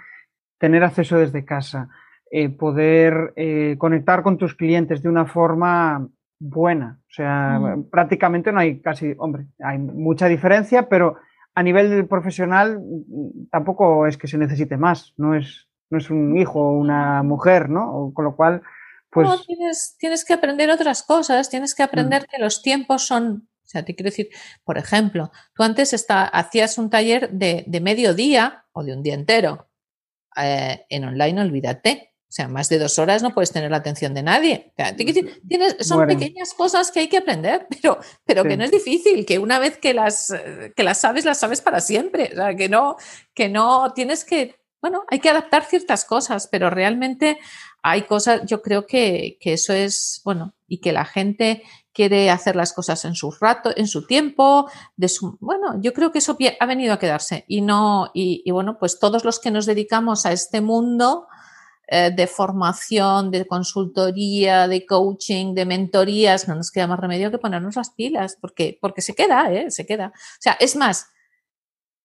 [0.59, 1.89] tener acceso desde casa,
[2.35, 6.09] eh, poder eh, conectar con tus clientes de una forma
[6.39, 6.99] buena.
[7.07, 7.91] O sea, mm.
[7.91, 11.18] prácticamente no hay casi, hombre, hay mucha diferencia, pero
[11.55, 15.12] a nivel profesional mm, tampoco es que se necesite más.
[15.18, 18.12] No es, no es un hijo o una mujer, ¿no?
[18.14, 18.62] Con lo cual,
[19.11, 19.28] pues.
[19.28, 22.26] No, tienes, tienes que aprender otras cosas, tienes que aprender mm.
[22.30, 23.47] que los tiempos son.
[23.62, 24.30] O sea, te quiero decir,
[24.64, 29.03] por ejemplo, tú antes está, hacías un taller de, de medio día o de un
[29.03, 29.68] día entero.
[30.35, 32.11] Eh, en online, olvídate.
[32.33, 34.72] O sea, más de dos horas no puedes tener la atención de nadie.
[35.47, 39.39] tienes, son pequeñas cosas que hay que aprender, pero, pero que no es difícil, que
[39.39, 40.33] una vez que las,
[40.74, 42.30] que las sabes, las sabes para siempre.
[42.33, 42.97] O sea, que no,
[43.35, 47.39] que no tienes que, bueno, hay que adaptar ciertas cosas, pero realmente
[47.83, 51.62] hay cosas, yo creo que, que eso es, bueno, y que la gente
[51.93, 56.12] quiere hacer las cosas en su rato, en su tiempo, de su, bueno, yo creo
[56.12, 59.51] que eso ha venido a quedarse y no, y, y bueno, pues todos los que
[59.51, 61.26] nos dedicamos a este mundo,
[61.95, 67.36] eh, de formación, de consultoría, de coaching, de mentorías, no nos queda más remedio que
[67.36, 69.70] ponernos las pilas, porque, porque se queda, ¿eh?
[69.70, 70.07] Se queda.
[70.07, 71.12] O sea, es más,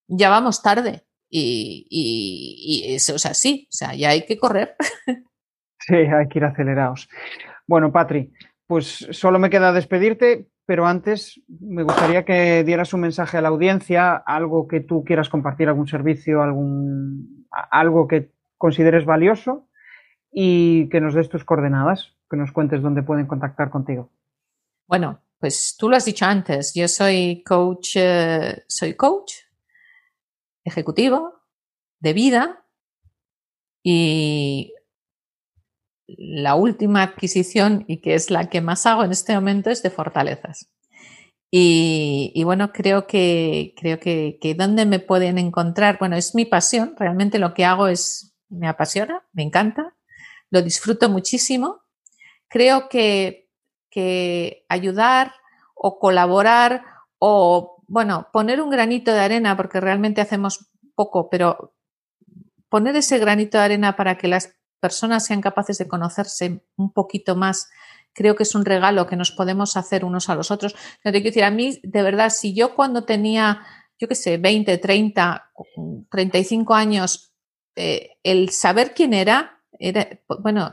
[0.06, 4.76] ya vamos tarde y, y, eso es así, o sea, ya hay que correr.
[5.80, 7.08] Sí, hay que ir acelerados.
[7.66, 8.30] Bueno, Patri,
[8.66, 13.48] pues solo me queda despedirte, pero antes me gustaría que dieras un mensaje a la
[13.48, 19.67] audiencia, algo que tú quieras compartir, algún servicio, algún algo que consideres valioso
[20.40, 24.12] y que nos des tus coordenadas, que nos cuentes dónde pueden contactar contigo.
[24.86, 29.32] Bueno, pues tú lo has dicho antes, yo soy coach, eh, soy coach
[30.62, 31.42] ejecutivo
[31.98, 32.64] de vida
[33.82, 34.74] y
[36.06, 39.90] la última adquisición y que es la que más hago en este momento es de
[39.90, 40.70] fortalezas.
[41.50, 46.94] Y, bueno, creo que creo que, que dónde me pueden encontrar, bueno, es mi pasión,
[46.96, 49.96] realmente lo que hago es, me apasiona, me encanta
[50.50, 51.82] lo disfruto muchísimo.
[52.48, 53.50] Creo que,
[53.90, 55.34] que ayudar
[55.74, 56.84] o colaborar
[57.18, 61.74] o, bueno, poner un granito de arena, porque realmente hacemos poco, pero
[62.68, 67.34] poner ese granito de arena para que las personas sean capaces de conocerse un poquito
[67.34, 67.68] más,
[68.12, 70.74] creo que es un regalo que nos podemos hacer unos a los otros.
[71.04, 73.62] No te quiero decir, a mí, de verdad, si yo cuando tenía,
[73.98, 75.50] yo qué sé, 20, 30,
[76.10, 77.32] 35 años,
[77.76, 80.08] eh, el saber quién era, era,
[80.40, 80.72] bueno,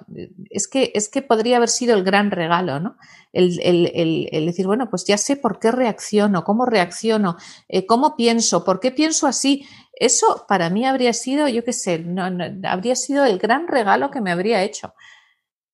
[0.50, 2.98] es que, es que podría haber sido el gran regalo, ¿no?
[3.34, 7.38] El, decir, bueno, pues ya sé por qué reacciono, cómo reacciono,
[7.68, 9.68] eh, cómo pienso, por qué pienso así.
[9.94, 12.24] Eso para mí habría sido, yo qué sé, no,
[12.68, 14.94] habría sido el gran regalo que me habría hecho.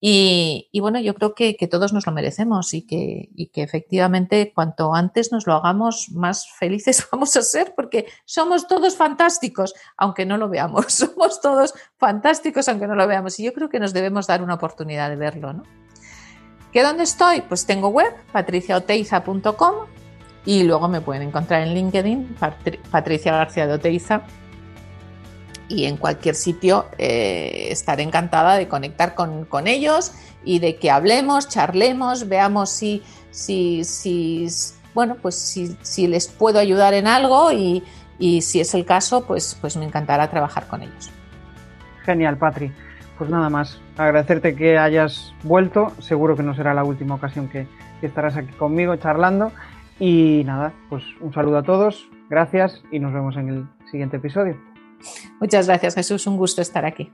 [0.03, 5.31] Y, bueno, yo creo que, todos nos lo merecemos y que, que, efectivamente cuanto antes
[5.31, 10.49] nos lo hagamos, más felices vamos a ser porque somos todos fantásticos, aunque no lo
[10.49, 10.85] veamos.
[11.01, 13.39] Somos todos fantásticos, aunque no lo veamos.
[13.39, 15.53] Y yo creo que nos debemos dar una oportunidad de verlo.
[15.53, 15.63] ¿no?
[16.73, 17.41] ¿Que dónde estoy?
[17.41, 19.75] Pues tengo web, patriciaoteiza.com
[20.45, 22.37] y luego me pueden encontrar en LinkedIn,
[22.89, 24.23] Patricia García de Oteiza
[25.71, 30.11] y en cualquier sitio eh, estaré encantada de conectar con, ellos
[30.43, 34.47] y de que hablemos, charlemos, veamos si, si, si
[34.93, 37.83] bueno, pues si, les puedo ayudar en algo y,
[38.41, 41.09] si es el caso, pues, pues me encantará trabajar con ellos.
[42.03, 42.71] Genial, Patri.
[43.17, 45.91] Pues nada más, agradecerte que hayas vuelto.
[45.99, 47.67] Seguro que no será la última ocasión que
[48.01, 49.51] estarás aquí conmigo charlando.
[49.99, 54.70] Y nada, pues un saludo a todos, gracias y nos vemos en el siguiente episodio.
[55.39, 57.11] Muchas gracias Jesús, un gusto estar aquí.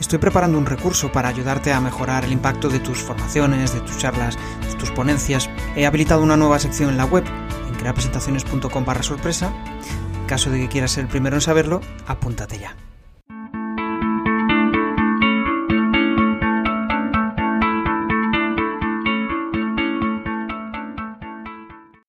[0.00, 3.98] Estoy preparando un recurso para ayudarte a mejorar el impacto de tus formaciones, de tus
[3.98, 4.36] charlas,
[4.68, 5.48] de tus ponencias.
[5.76, 7.24] He habilitado una nueva sección en la web,
[7.68, 9.52] en creapresentaciones.com barra sorpresa.
[10.20, 12.76] En caso de que quieras ser el primero en saberlo, apúntate ya.